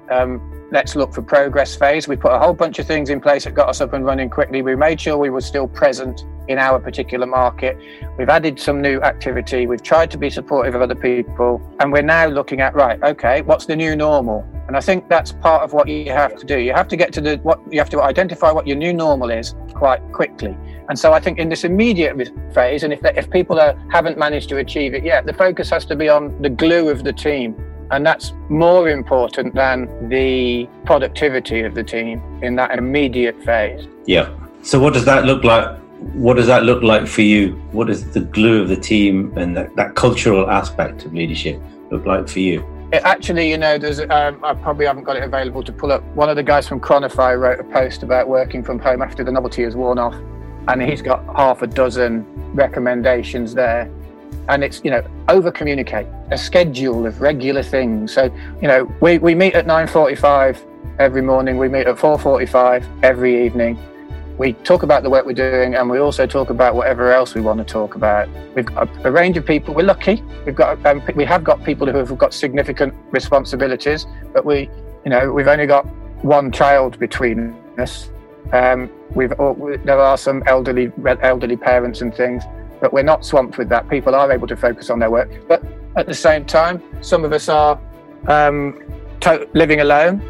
um, 0.09 0.41
let's 0.71 0.95
look 0.95 1.13
for 1.13 1.21
progress 1.21 1.75
phase. 1.75 2.07
We 2.07 2.15
put 2.15 2.31
a 2.31 2.39
whole 2.39 2.53
bunch 2.53 2.79
of 2.79 2.85
things 2.85 3.09
in 3.09 3.19
place 3.19 3.45
that 3.45 3.53
got 3.53 3.69
us 3.69 3.81
up 3.81 3.93
and 3.93 4.05
running 4.05 4.29
quickly. 4.29 4.61
We 4.61 4.75
made 4.75 5.01
sure 5.01 5.17
we 5.17 5.29
were 5.29 5.41
still 5.41 5.67
present 5.67 6.25
in 6.47 6.57
our 6.57 6.79
particular 6.79 7.25
market. 7.25 7.77
We've 8.17 8.29
added 8.29 8.59
some 8.59 8.81
new 8.81 8.99
activity. 9.01 9.67
We've 9.67 9.81
tried 9.81 10.11
to 10.11 10.17
be 10.17 10.29
supportive 10.29 10.75
of 10.75 10.81
other 10.81 10.95
people. 10.95 11.61
And 11.79 11.91
we're 11.91 12.01
now 12.01 12.27
looking 12.27 12.61
at, 12.61 12.73
right, 12.75 13.01
okay, 13.03 13.41
what's 13.41 13.65
the 13.65 13.75
new 13.75 13.95
normal? 13.95 14.45
And 14.67 14.77
I 14.77 14.81
think 14.81 15.09
that's 15.09 15.31
part 15.31 15.63
of 15.63 15.73
what 15.73 15.87
you 15.87 16.11
have 16.11 16.35
to 16.37 16.45
do. 16.45 16.59
You 16.59 16.73
have 16.73 16.87
to 16.89 16.95
get 16.95 17.11
to 17.13 17.21
the, 17.21 17.37
what 17.37 17.59
you 17.71 17.79
have 17.79 17.89
to 17.89 18.01
identify 18.03 18.51
what 18.51 18.67
your 18.67 18.77
new 18.77 18.93
normal 18.93 19.31
is 19.31 19.55
quite 19.73 19.99
quickly. 20.11 20.55
And 20.89 20.97
so 20.97 21.13
I 21.13 21.19
think 21.19 21.39
in 21.39 21.49
this 21.49 21.63
immediate 21.63 22.15
phase, 22.53 22.83
and 22.83 22.93
if, 22.93 23.03
if 23.03 23.29
people 23.29 23.59
are, 23.59 23.75
haven't 23.91 24.17
managed 24.17 24.49
to 24.49 24.57
achieve 24.57 24.93
it 24.93 25.03
yet, 25.03 25.25
the 25.25 25.33
focus 25.33 25.69
has 25.71 25.85
to 25.85 25.95
be 25.95 26.09
on 26.09 26.39
the 26.41 26.49
glue 26.49 26.89
of 26.89 27.03
the 27.03 27.13
team 27.13 27.55
and 27.91 28.05
that's 28.05 28.33
more 28.49 28.89
important 28.89 29.55
than 29.55 30.09
the 30.09 30.67
productivity 30.85 31.61
of 31.61 31.75
the 31.75 31.83
team 31.83 32.21
in 32.43 32.55
that 32.55 32.77
immediate 32.77 33.41
phase. 33.43 33.87
Yeah. 34.05 34.29
So, 34.61 34.79
what 34.79 34.93
does 34.93 35.05
that 35.05 35.25
look 35.25 35.43
like? 35.43 35.77
What 36.13 36.35
does 36.35 36.47
that 36.47 36.63
look 36.63 36.83
like 36.83 37.07
for 37.07 37.21
you? 37.21 37.53
What 37.71 37.89
is 37.89 38.11
the 38.11 38.21
glue 38.21 38.61
of 38.61 38.69
the 38.69 38.77
team 38.77 39.37
and 39.37 39.55
that, 39.57 39.75
that 39.75 39.95
cultural 39.95 40.49
aspect 40.49 41.05
of 41.05 41.13
leadership 41.13 41.61
look 41.91 42.05
like 42.05 42.29
for 42.29 42.39
you? 42.39 42.65
It 42.91 43.03
actually, 43.03 43.49
you 43.49 43.57
know, 43.57 43.77
there's 43.77 43.99
um, 43.99 44.43
I 44.43 44.53
probably 44.53 44.85
haven't 44.85 45.03
got 45.03 45.15
it 45.15 45.23
available 45.23 45.63
to 45.63 45.71
pull 45.71 45.91
up. 45.91 46.03
One 46.15 46.29
of 46.29 46.35
the 46.35 46.43
guys 46.43 46.67
from 46.67 46.79
Chronify 46.79 47.39
wrote 47.39 47.59
a 47.59 47.63
post 47.63 48.03
about 48.03 48.27
working 48.27 48.63
from 48.63 48.79
home 48.79 49.01
after 49.01 49.23
the 49.23 49.31
novelty 49.31 49.63
has 49.63 49.75
worn 49.75 49.99
off, 49.99 50.15
and 50.67 50.81
he's 50.81 51.01
got 51.01 51.23
half 51.35 51.61
a 51.61 51.67
dozen 51.67 52.25
recommendations 52.53 53.53
there 53.53 53.91
and 54.49 54.63
it's 54.63 54.81
you 54.83 54.91
know 54.91 55.03
over 55.29 55.51
communicate 55.51 56.07
a 56.31 56.37
schedule 56.37 57.05
of 57.05 57.21
regular 57.21 57.63
things. 57.63 58.11
So 58.13 58.25
you 58.61 58.67
know 58.67 58.91
we, 59.01 59.17
we 59.19 59.35
meet 59.35 59.55
at 59.55 59.65
9.45 59.65 60.59
every 60.99 61.21
morning. 61.21 61.57
We 61.57 61.69
meet 61.69 61.87
at 61.87 61.95
4.45 61.95 62.85
every 63.03 63.45
evening. 63.45 63.79
We 64.37 64.53
talk 64.53 64.83
about 64.83 65.03
the 65.03 65.09
work 65.09 65.25
we're 65.25 65.33
doing 65.33 65.75
and 65.75 65.89
we 65.89 65.99
also 65.99 66.25
talk 66.25 66.49
about 66.49 66.75
whatever 66.75 67.11
else 67.11 67.35
we 67.35 67.41
want 67.41 67.59
to 67.59 67.65
talk 67.65 67.95
about. 67.95 68.29
We've 68.55 68.65
got 68.65 68.89
a, 69.05 69.11
range 69.11 69.35
of 69.37 69.45
people. 69.45 69.73
We're 69.73 69.83
lucky. 69.83 70.23
We've 70.45 70.55
got 70.55 70.83
um, 70.85 71.01
we 71.15 71.25
have 71.25 71.43
got 71.43 71.63
people 71.63 71.87
who 71.91 71.97
have 71.97 72.17
got 72.17 72.33
significant 72.33 72.93
responsibilities 73.11 74.05
but 74.33 74.45
we 74.45 74.69
you 75.03 75.09
know 75.11 75.31
we've 75.31 75.47
only 75.47 75.67
got 75.67 75.85
one 76.23 76.51
child 76.51 76.99
between 76.99 77.55
us. 77.77 78.09
Um, 78.51 78.89
we've 79.11 79.33
there 79.83 79.99
are 79.99 80.17
some 80.17 80.41
elderly 80.47 80.91
elderly 81.21 81.57
parents 81.57 82.01
and 82.01 82.13
things 82.13 82.43
but 82.81 82.93
we're 82.93 83.03
not 83.03 83.25
swamped 83.25 83.57
with 83.57 83.69
that. 83.69 83.89
People 83.89 84.15
are 84.15 84.31
able 84.31 84.47
to 84.47 84.55
focus 84.55 84.89
on 84.89 84.99
their 84.99 85.11
work. 85.11 85.29
But 85.47 85.63
at 85.95 86.05
the 86.05 86.13
same 86.13 86.45
time, 86.45 86.81
some 87.01 87.23
of 87.25 87.33
us 87.33 87.49
are 87.49 87.79
um, 88.27 88.81
to- 89.21 89.47
living 89.53 89.81
alone. 89.81 90.21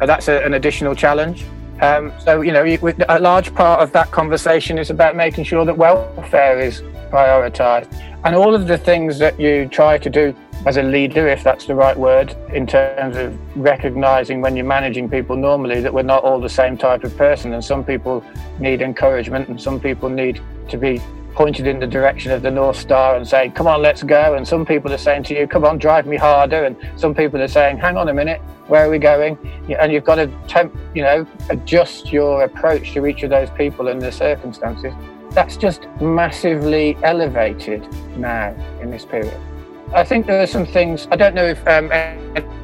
And 0.00 0.08
that's 0.08 0.28
a, 0.28 0.44
an 0.44 0.54
additional 0.54 0.94
challenge. 0.94 1.44
Um, 1.80 2.12
so, 2.20 2.40
you 2.40 2.52
know, 2.52 2.64
a 3.08 3.18
large 3.18 3.54
part 3.54 3.80
of 3.80 3.92
that 3.92 4.10
conversation 4.10 4.78
is 4.78 4.90
about 4.90 5.16
making 5.16 5.44
sure 5.44 5.64
that 5.64 5.76
welfare 5.76 6.60
is 6.60 6.82
prioritized. 7.10 7.92
And 8.24 8.34
all 8.34 8.54
of 8.54 8.66
the 8.66 8.78
things 8.78 9.18
that 9.18 9.38
you 9.38 9.68
try 9.68 9.98
to 9.98 10.10
do 10.10 10.34
as 10.66 10.78
a 10.78 10.82
leader, 10.82 11.28
if 11.28 11.42
that's 11.42 11.66
the 11.66 11.74
right 11.74 11.96
word, 11.96 12.34
in 12.52 12.66
terms 12.66 13.16
of 13.16 13.38
recognizing 13.56 14.40
when 14.40 14.56
you're 14.56 14.64
managing 14.64 15.08
people 15.10 15.36
normally 15.36 15.80
that 15.80 15.92
we're 15.92 16.02
not 16.02 16.24
all 16.24 16.40
the 16.40 16.48
same 16.48 16.76
type 16.76 17.04
of 17.04 17.16
person. 17.16 17.52
And 17.52 17.62
some 17.62 17.84
people 17.84 18.24
need 18.58 18.80
encouragement 18.80 19.48
and 19.48 19.60
some 19.60 19.78
people 19.78 20.08
need 20.08 20.40
to 20.70 20.78
be 20.78 21.02
pointed 21.34 21.66
in 21.66 21.80
the 21.80 21.86
direction 21.86 22.30
of 22.32 22.42
the 22.42 22.50
North 22.50 22.76
Star 22.76 23.16
and 23.16 23.26
saying, 23.26 23.52
come 23.52 23.66
on, 23.66 23.82
let's 23.82 24.02
go. 24.02 24.34
And 24.34 24.46
some 24.46 24.64
people 24.64 24.92
are 24.92 24.98
saying 24.98 25.24
to 25.24 25.34
you, 25.36 25.46
come 25.46 25.64
on, 25.64 25.78
drive 25.78 26.06
me 26.06 26.16
harder. 26.16 26.64
And 26.64 26.76
some 26.96 27.14
people 27.14 27.42
are 27.42 27.48
saying, 27.48 27.78
hang 27.78 27.96
on 27.96 28.08
a 28.08 28.14
minute, 28.14 28.40
where 28.68 28.86
are 28.86 28.90
we 28.90 28.98
going? 28.98 29.36
And 29.78 29.92
you've 29.92 30.04
got 30.04 30.16
to, 30.16 30.28
temp, 30.48 30.74
you 30.94 31.02
know, 31.02 31.26
adjust 31.50 32.12
your 32.12 32.44
approach 32.44 32.92
to 32.94 33.06
each 33.06 33.22
of 33.24 33.30
those 33.30 33.50
people 33.50 33.88
and 33.88 34.00
the 34.00 34.12
circumstances. 34.12 34.94
That's 35.30 35.56
just 35.56 35.88
massively 36.00 36.96
elevated 37.02 37.86
now 38.16 38.54
in 38.80 38.90
this 38.90 39.04
period. 39.04 39.38
I 39.92 40.04
think 40.04 40.26
there 40.26 40.40
are 40.40 40.46
some 40.46 40.66
things, 40.66 41.08
I 41.10 41.16
don't 41.16 41.34
know 41.34 41.46
if, 41.46 41.66
um, 41.66 41.90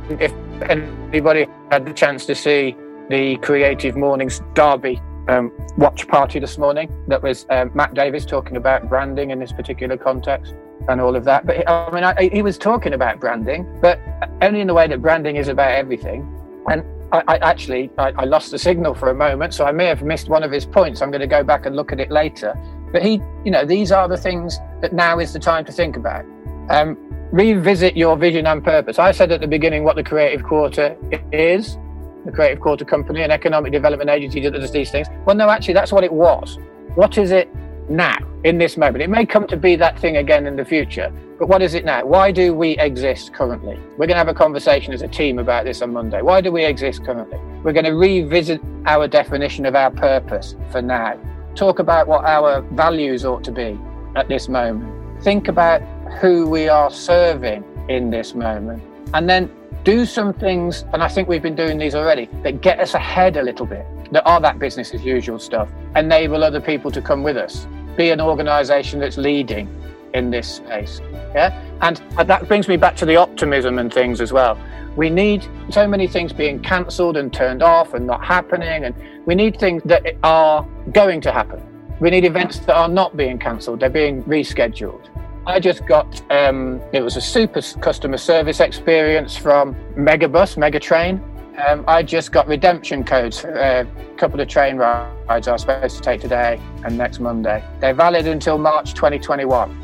if 0.08 0.32
anybody 0.62 1.46
had 1.70 1.84
the 1.84 1.92
chance 1.92 2.24
to 2.26 2.34
see 2.34 2.76
the 3.08 3.36
Creative 3.38 3.96
Mornings 3.96 4.40
Derby 4.54 5.02
um, 5.30 5.52
watch 5.76 6.08
party 6.08 6.40
this 6.40 6.58
morning 6.58 6.92
that 7.06 7.22
was 7.22 7.46
um, 7.50 7.70
Matt 7.74 7.94
Davis 7.94 8.24
talking 8.24 8.56
about 8.56 8.88
branding 8.88 9.30
in 9.30 9.38
this 9.38 9.52
particular 9.52 9.96
context 9.96 10.54
and 10.88 11.00
all 11.00 11.14
of 11.14 11.24
that. 11.24 11.46
But 11.46 11.68
I 11.68 11.90
mean, 11.92 12.04
I, 12.04 12.28
he 12.32 12.42
was 12.42 12.58
talking 12.58 12.94
about 12.94 13.20
branding, 13.20 13.66
but 13.80 14.00
only 14.42 14.60
in 14.60 14.66
the 14.66 14.74
way 14.74 14.88
that 14.88 15.00
branding 15.00 15.36
is 15.36 15.48
about 15.48 15.70
everything. 15.70 16.22
And 16.68 16.84
I, 17.12 17.22
I 17.28 17.36
actually 17.38 17.90
I, 17.96 18.12
I, 18.18 18.24
lost 18.24 18.50
the 18.50 18.58
signal 18.58 18.94
for 18.94 19.10
a 19.10 19.14
moment, 19.14 19.54
so 19.54 19.64
I 19.64 19.72
may 19.72 19.86
have 19.86 20.02
missed 20.02 20.28
one 20.28 20.42
of 20.42 20.50
his 20.50 20.66
points. 20.66 21.00
I'm 21.00 21.10
going 21.10 21.20
to 21.20 21.26
go 21.26 21.44
back 21.44 21.66
and 21.66 21.76
look 21.76 21.92
at 21.92 22.00
it 22.00 22.10
later. 22.10 22.54
But 22.92 23.02
he, 23.02 23.22
you 23.44 23.52
know, 23.52 23.64
these 23.64 23.92
are 23.92 24.08
the 24.08 24.16
things 24.16 24.58
that 24.80 24.92
now 24.92 25.20
is 25.20 25.32
the 25.32 25.38
time 25.38 25.64
to 25.66 25.72
think 25.72 25.96
about. 25.96 26.24
Um, 26.70 26.96
revisit 27.30 27.96
your 27.96 28.16
vision 28.16 28.46
and 28.46 28.64
purpose. 28.64 28.98
I 28.98 29.12
said 29.12 29.30
at 29.30 29.40
the 29.40 29.46
beginning 29.46 29.84
what 29.84 29.94
the 29.94 30.02
creative 30.02 30.42
quarter 30.42 30.96
is 31.32 31.78
the 32.24 32.32
Creative 32.32 32.60
Quarter 32.60 32.84
Company, 32.84 33.22
an 33.22 33.30
economic 33.30 33.72
development 33.72 34.10
agency 34.10 34.40
that 34.40 34.52
does 34.52 34.70
these 34.70 34.90
things. 34.90 35.08
Well, 35.24 35.36
no, 35.36 35.48
actually, 35.48 35.74
that's 35.74 35.92
what 35.92 36.04
it 36.04 36.12
was. 36.12 36.58
What 36.94 37.18
is 37.18 37.30
it 37.30 37.48
now, 37.88 38.16
in 38.44 38.58
this 38.58 38.76
moment? 38.76 39.02
It 39.02 39.10
may 39.10 39.26
come 39.26 39.46
to 39.48 39.56
be 39.56 39.76
that 39.76 39.98
thing 39.98 40.18
again 40.18 40.46
in 40.46 40.56
the 40.56 40.64
future, 40.64 41.12
but 41.38 41.48
what 41.48 41.62
is 41.62 41.74
it 41.74 41.84
now? 41.84 42.04
Why 42.04 42.30
do 42.30 42.54
we 42.54 42.78
exist 42.78 43.32
currently? 43.32 43.78
We're 43.92 44.06
going 44.06 44.10
to 44.10 44.16
have 44.16 44.28
a 44.28 44.34
conversation 44.34 44.92
as 44.92 45.02
a 45.02 45.08
team 45.08 45.38
about 45.38 45.64
this 45.64 45.82
on 45.82 45.92
Monday. 45.92 46.22
Why 46.22 46.40
do 46.40 46.52
we 46.52 46.64
exist 46.64 47.04
currently? 47.04 47.38
We're 47.62 47.72
going 47.72 47.86
to 47.86 47.94
revisit 47.94 48.60
our 48.86 49.08
definition 49.08 49.66
of 49.66 49.74
our 49.74 49.90
purpose 49.90 50.56
for 50.70 50.82
now. 50.82 51.18
Talk 51.54 51.78
about 51.78 52.06
what 52.06 52.24
our 52.24 52.62
values 52.72 53.24
ought 53.24 53.44
to 53.44 53.52
be 53.52 53.78
at 54.16 54.28
this 54.28 54.48
moment. 54.48 55.22
Think 55.22 55.48
about 55.48 55.82
who 56.20 56.48
we 56.48 56.68
are 56.68 56.90
serving 56.90 57.64
in 57.88 58.10
this 58.10 58.34
moment 58.34 58.82
and 59.14 59.28
then 59.28 59.50
do 59.84 60.04
some 60.04 60.32
things, 60.32 60.84
and 60.92 61.02
I 61.02 61.08
think 61.08 61.28
we've 61.28 61.42
been 61.42 61.56
doing 61.56 61.78
these 61.78 61.94
already, 61.94 62.28
that 62.42 62.60
get 62.60 62.80
us 62.80 62.94
ahead 62.94 63.36
a 63.36 63.42
little 63.42 63.66
bit, 63.66 63.86
that 64.12 64.26
are 64.26 64.40
that 64.40 64.58
business 64.58 64.92
as 64.94 65.04
usual 65.04 65.38
stuff, 65.38 65.68
enable 65.96 66.44
other 66.44 66.60
people 66.60 66.90
to 66.90 67.00
come 67.00 67.22
with 67.22 67.36
us, 67.36 67.66
be 67.96 68.10
an 68.10 68.20
organization 68.20 69.00
that's 69.00 69.16
leading 69.16 69.68
in 70.14 70.30
this 70.30 70.56
space. 70.56 71.00
Yeah. 71.34 71.62
And 71.80 71.96
that 72.26 72.46
brings 72.48 72.68
me 72.68 72.76
back 72.76 72.96
to 72.96 73.06
the 73.06 73.16
optimism 73.16 73.78
and 73.78 73.92
things 73.92 74.20
as 74.20 74.32
well. 74.32 74.58
We 74.96 75.08
need 75.08 75.46
so 75.70 75.86
many 75.86 76.08
things 76.08 76.32
being 76.32 76.60
cancelled 76.60 77.16
and 77.16 77.32
turned 77.32 77.62
off 77.62 77.94
and 77.94 78.06
not 78.06 78.24
happening. 78.24 78.84
And 78.84 78.94
we 79.24 79.34
need 79.36 79.58
things 79.58 79.82
that 79.84 80.04
are 80.24 80.66
going 80.92 81.20
to 81.22 81.32
happen. 81.32 81.62
We 82.00 82.10
need 82.10 82.24
events 82.24 82.58
that 82.60 82.74
are 82.74 82.88
not 82.88 83.16
being 83.16 83.38
cancelled, 83.38 83.80
they're 83.80 83.90
being 83.90 84.24
rescheduled. 84.24 85.08
I 85.46 85.58
just 85.58 85.86
got, 85.86 86.20
um, 86.30 86.80
it 86.92 87.00
was 87.00 87.16
a 87.16 87.20
super 87.20 87.62
customer 87.80 88.18
service 88.18 88.60
experience 88.60 89.36
from 89.36 89.74
Megabus, 89.96 90.56
Megatrain. 90.56 91.20
Um, 91.66 91.84
I 91.88 92.02
just 92.02 92.30
got 92.30 92.46
redemption 92.46 93.04
codes 93.04 93.40
for 93.40 93.50
a 93.50 93.86
couple 94.16 94.40
of 94.40 94.48
train 94.48 94.76
rides 94.76 95.48
I 95.48 95.52
was 95.52 95.62
supposed 95.62 95.96
to 95.96 96.02
take 96.02 96.20
today 96.20 96.60
and 96.84 96.96
next 96.96 97.20
Monday. 97.20 97.64
They're 97.80 97.94
valid 97.94 98.26
until 98.26 98.58
March 98.58 98.94
2021. 98.94 99.76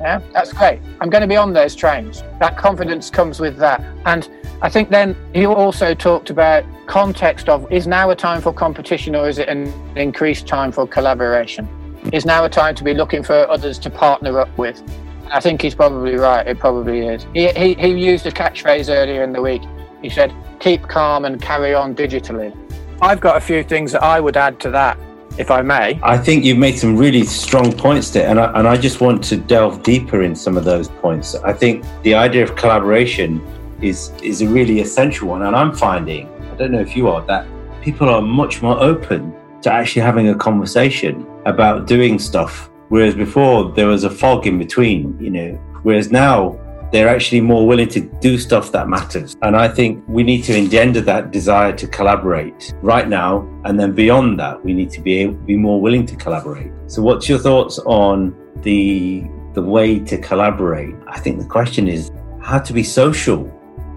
Yeah, 0.00 0.20
that's 0.32 0.52
great. 0.52 0.80
I'm 1.00 1.10
going 1.10 1.20
to 1.20 1.28
be 1.28 1.36
on 1.36 1.52
those 1.52 1.74
trains. 1.74 2.22
That 2.40 2.56
confidence 2.56 3.10
comes 3.10 3.38
with 3.38 3.58
that. 3.58 3.82
And 4.06 4.28
I 4.62 4.70
think 4.70 4.88
then 4.88 5.14
he 5.34 5.44
also 5.44 5.94
talked 5.94 6.30
about 6.30 6.64
context 6.86 7.48
of 7.48 7.70
is 7.70 7.86
now 7.86 8.10
a 8.10 8.16
time 8.16 8.40
for 8.40 8.52
competition 8.52 9.14
or 9.14 9.28
is 9.28 9.38
it 9.38 9.48
an 9.48 9.72
increased 9.96 10.46
time 10.46 10.72
for 10.72 10.86
collaboration? 10.86 11.68
Is 12.10 12.26
now 12.26 12.44
a 12.44 12.48
time 12.48 12.74
to 12.74 12.84
be 12.84 12.94
looking 12.94 13.22
for 13.22 13.48
others 13.48 13.78
to 13.78 13.90
partner 13.90 14.40
up 14.40 14.56
with? 14.58 14.82
I 15.30 15.40
think 15.40 15.62
he's 15.62 15.74
probably 15.74 16.16
right. 16.16 16.46
It 16.46 16.58
probably 16.58 17.06
is. 17.06 17.26
He, 17.32 17.48
he, 17.52 17.74
he 17.74 17.88
used 17.88 18.26
a 18.26 18.30
catchphrase 18.32 18.88
earlier 18.88 19.22
in 19.22 19.32
the 19.32 19.40
week. 19.40 19.62
He 20.02 20.10
said, 20.10 20.34
keep 20.58 20.82
calm 20.82 21.24
and 21.24 21.40
carry 21.40 21.74
on 21.74 21.94
digitally. 21.94 22.56
I've 23.00 23.20
got 23.20 23.36
a 23.36 23.40
few 23.40 23.62
things 23.62 23.92
that 23.92 24.02
I 24.02 24.18
would 24.20 24.36
add 24.36 24.60
to 24.60 24.70
that, 24.70 24.98
if 25.38 25.50
I 25.50 25.62
may. 25.62 26.00
I 26.02 26.18
think 26.18 26.44
you've 26.44 26.58
made 26.58 26.76
some 26.76 26.96
really 26.96 27.24
strong 27.24 27.72
points 27.72 28.10
there, 28.10 28.28
and 28.28 28.38
I, 28.38 28.58
and 28.58 28.66
I 28.66 28.76
just 28.76 29.00
want 29.00 29.22
to 29.24 29.36
delve 29.36 29.82
deeper 29.82 30.22
in 30.22 30.34
some 30.34 30.56
of 30.56 30.64
those 30.64 30.88
points. 30.88 31.36
I 31.36 31.52
think 31.52 31.84
the 32.02 32.14
idea 32.14 32.42
of 32.42 32.56
collaboration 32.56 33.40
is 33.80 34.12
is 34.22 34.42
a 34.42 34.46
really 34.46 34.80
essential 34.80 35.28
one, 35.28 35.42
and 35.42 35.56
I'm 35.56 35.72
finding, 35.72 36.28
I 36.52 36.54
don't 36.56 36.70
know 36.70 36.80
if 36.80 36.96
you 36.96 37.08
are, 37.08 37.24
that 37.26 37.46
people 37.80 38.08
are 38.08 38.22
much 38.22 38.62
more 38.62 38.80
open 38.80 39.34
to 39.62 39.72
actually 39.72 40.02
having 40.02 40.28
a 40.28 40.34
conversation 40.34 41.26
about 41.46 41.86
doing 41.86 42.18
stuff 42.18 42.70
Whereas 42.92 43.14
before 43.14 43.72
there 43.72 43.86
was 43.86 44.04
a 44.04 44.10
fog 44.10 44.46
in 44.46 44.58
between, 44.58 45.18
you 45.18 45.30
know, 45.30 45.54
whereas 45.82 46.12
now 46.12 46.60
they're 46.92 47.08
actually 47.08 47.40
more 47.40 47.66
willing 47.66 47.88
to 47.88 48.00
do 48.20 48.36
stuff 48.36 48.70
that 48.72 48.86
matters. 48.86 49.34
And 49.40 49.56
I 49.56 49.66
think 49.66 50.04
we 50.06 50.22
need 50.22 50.42
to 50.42 50.54
engender 50.54 51.00
that 51.00 51.30
desire 51.30 51.72
to 51.74 51.86
collaborate 51.86 52.74
right 52.82 53.08
now. 53.08 53.48
And 53.64 53.80
then 53.80 53.94
beyond 53.94 54.38
that, 54.40 54.62
we 54.62 54.74
need 54.74 54.90
to 54.90 55.00
be 55.00 55.20
able, 55.20 55.32
be 55.46 55.56
more 55.56 55.80
willing 55.80 56.04
to 56.04 56.16
collaborate. 56.16 56.70
So 56.86 57.00
what's 57.00 57.30
your 57.30 57.38
thoughts 57.38 57.78
on 57.78 58.36
the, 58.60 59.24
the 59.54 59.62
way 59.62 59.98
to 59.98 60.18
collaborate? 60.18 60.94
I 61.06 61.18
think 61.18 61.40
the 61.40 61.48
question 61.48 61.88
is 61.88 62.10
how 62.42 62.58
to 62.58 62.74
be 62.74 62.82
social, 62.82 63.50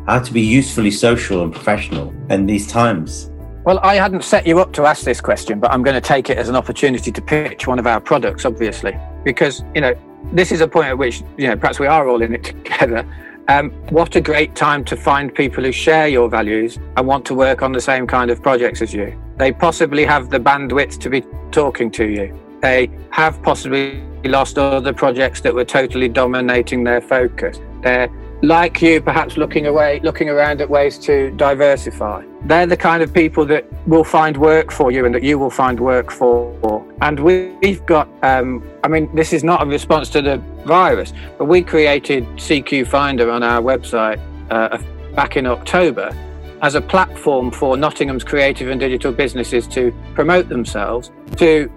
how 0.07 0.19
to 0.19 0.31
be 0.31 0.39
usefully 0.39 0.91
social 0.91 1.43
and 1.43 1.51
professional 1.51 2.13
in 2.29 2.45
these 2.45 2.65
times. 2.65 3.29
Well, 3.65 3.79
I 3.81 3.95
hadn't 3.95 4.23
set 4.23 4.45
you 4.45 4.59
up 4.59 4.73
to 4.73 4.85
ask 4.85 5.03
this 5.03 5.19
question, 5.19 5.59
but 5.59 5.71
I'm 5.71 5.81
going 5.81 5.95
to 5.95 6.07
take 6.07 6.29
it 6.29 6.37
as 6.37 6.49
an 6.49 6.55
opportunity 6.55 7.11
to 7.11 7.19
pitch 7.19 7.65
one 7.65 7.79
of 7.79 7.87
our 7.87 7.99
products, 7.99 8.45
obviously, 8.45 8.95
because, 9.23 9.63
you 9.73 9.81
know, 9.81 9.95
this 10.31 10.51
is 10.51 10.61
a 10.61 10.67
point 10.67 10.89
at 10.89 10.97
which, 10.99 11.23
you 11.35 11.47
know, 11.47 11.55
perhaps 11.55 11.79
we 11.79 11.87
are 11.87 12.07
all 12.07 12.21
in 12.21 12.35
it 12.35 12.43
together. 12.63 13.03
Um, 13.47 13.71
what 13.89 14.15
a 14.15 14.21
great 14.21 14.55
time 14.55 14.85
to 14.85 14.95
find 14.95 15.33
people 15.33 15.63
who 15.63 15.71
share 15.71 16.07
your 16.07 16.29
values 16.29 16.77
and 16.95 17.07
want 17.07 17.25
to 17.25 17.33
work 17.33 17.63
on 17.63 17.71
the 17.71 17.81
same 17.81 18.05
kind 18.05 18.29
of 18.29 18.39
projects 18.39 18.83
as 18.83 18.93
you. 18.93 19.19
They 19.37 19.51
possibly 19.51 20.05
have 20.05 20.29
the 20.29 20.39
bandwidth 20.39 20.99
to 20.99 21.09
be 21.09 21.23
talking 21.49 21.89
to 21.91 22.05
you. 22.05 22.39
They 22.61 22.91
have 23.09 23.41
possibly 23.41 24.03
lost 24.25 24.59
other 24.59 24.93
projects 24.93 25.41
that 25.41 25.55
were 25.55 25.65
totally 25.65 26.07
dominating 26.07 26.83
their 26.83 27.01
focus. 27.01 27.59
They're 27.81 28.09
like 28.41 28.81
you, 28.81 29.01
perhaps 29.01 29.37
looking 29.37 29.67
away, 29.67 29.99
looking 30.03 30.29
around 30.29 30.61
at 30.61 30.69
ways 30.69 30.97
to 30.99 31.31
diversify. 31.31 32.23
They're 32.43 32.67
the 32.67 32.77
kind 32.77 33.01
of 33.01 33.13
people 33.13 33.45
that 33.45 33.65
will 33.87 34.03
find 34.03 34.37
work 34.37 34.71
for 34.71 34.91
you 34.91 35.05
and 35.05 35.15
that 35.15 35.23
you 35.23 35.39
will 35.39 35.49
find 35.49 35.79
work 35.79 36.11
for. 36.11 36.85
And 37.01 37.19
we've 37.19 37.85
got, 37.85 38.07
um, 38.23 38.63
I 38.83 38.87
mean, 38.87 39.13
this 39.15 39.33
is 39.33 39.43
not 39.43 39.63
a 39.63 39.65
response 39.65 40.09
to 40.09 40.21
the 40.21 40.37
virus, 40.65 41.13
but 41.37 41.45
we 41.45 41.61
created 41.61 42.25
CQ 42.35 42.87
Finder 42.87 43.29
on 43.31 43.43
our 43.43 43.61
website 43.61 44.19
uh, 44.51 44.77
back 45.15 45.37
in 45.37 45.45
October 45.45 46.15
as 46.61 46.75
a 46.75 46.81
platform 46.81 47.51
for 47.51 47.77
Nottingham's 47.77 48.23
creative 48.23 48.69
and 48.69 48.79
digital 48.79 49.11
businesses 49.11 49.67
to 49.67 49.93
promote 50.13 50.49
themselves, 50.49 51.11
to 51.37 51.69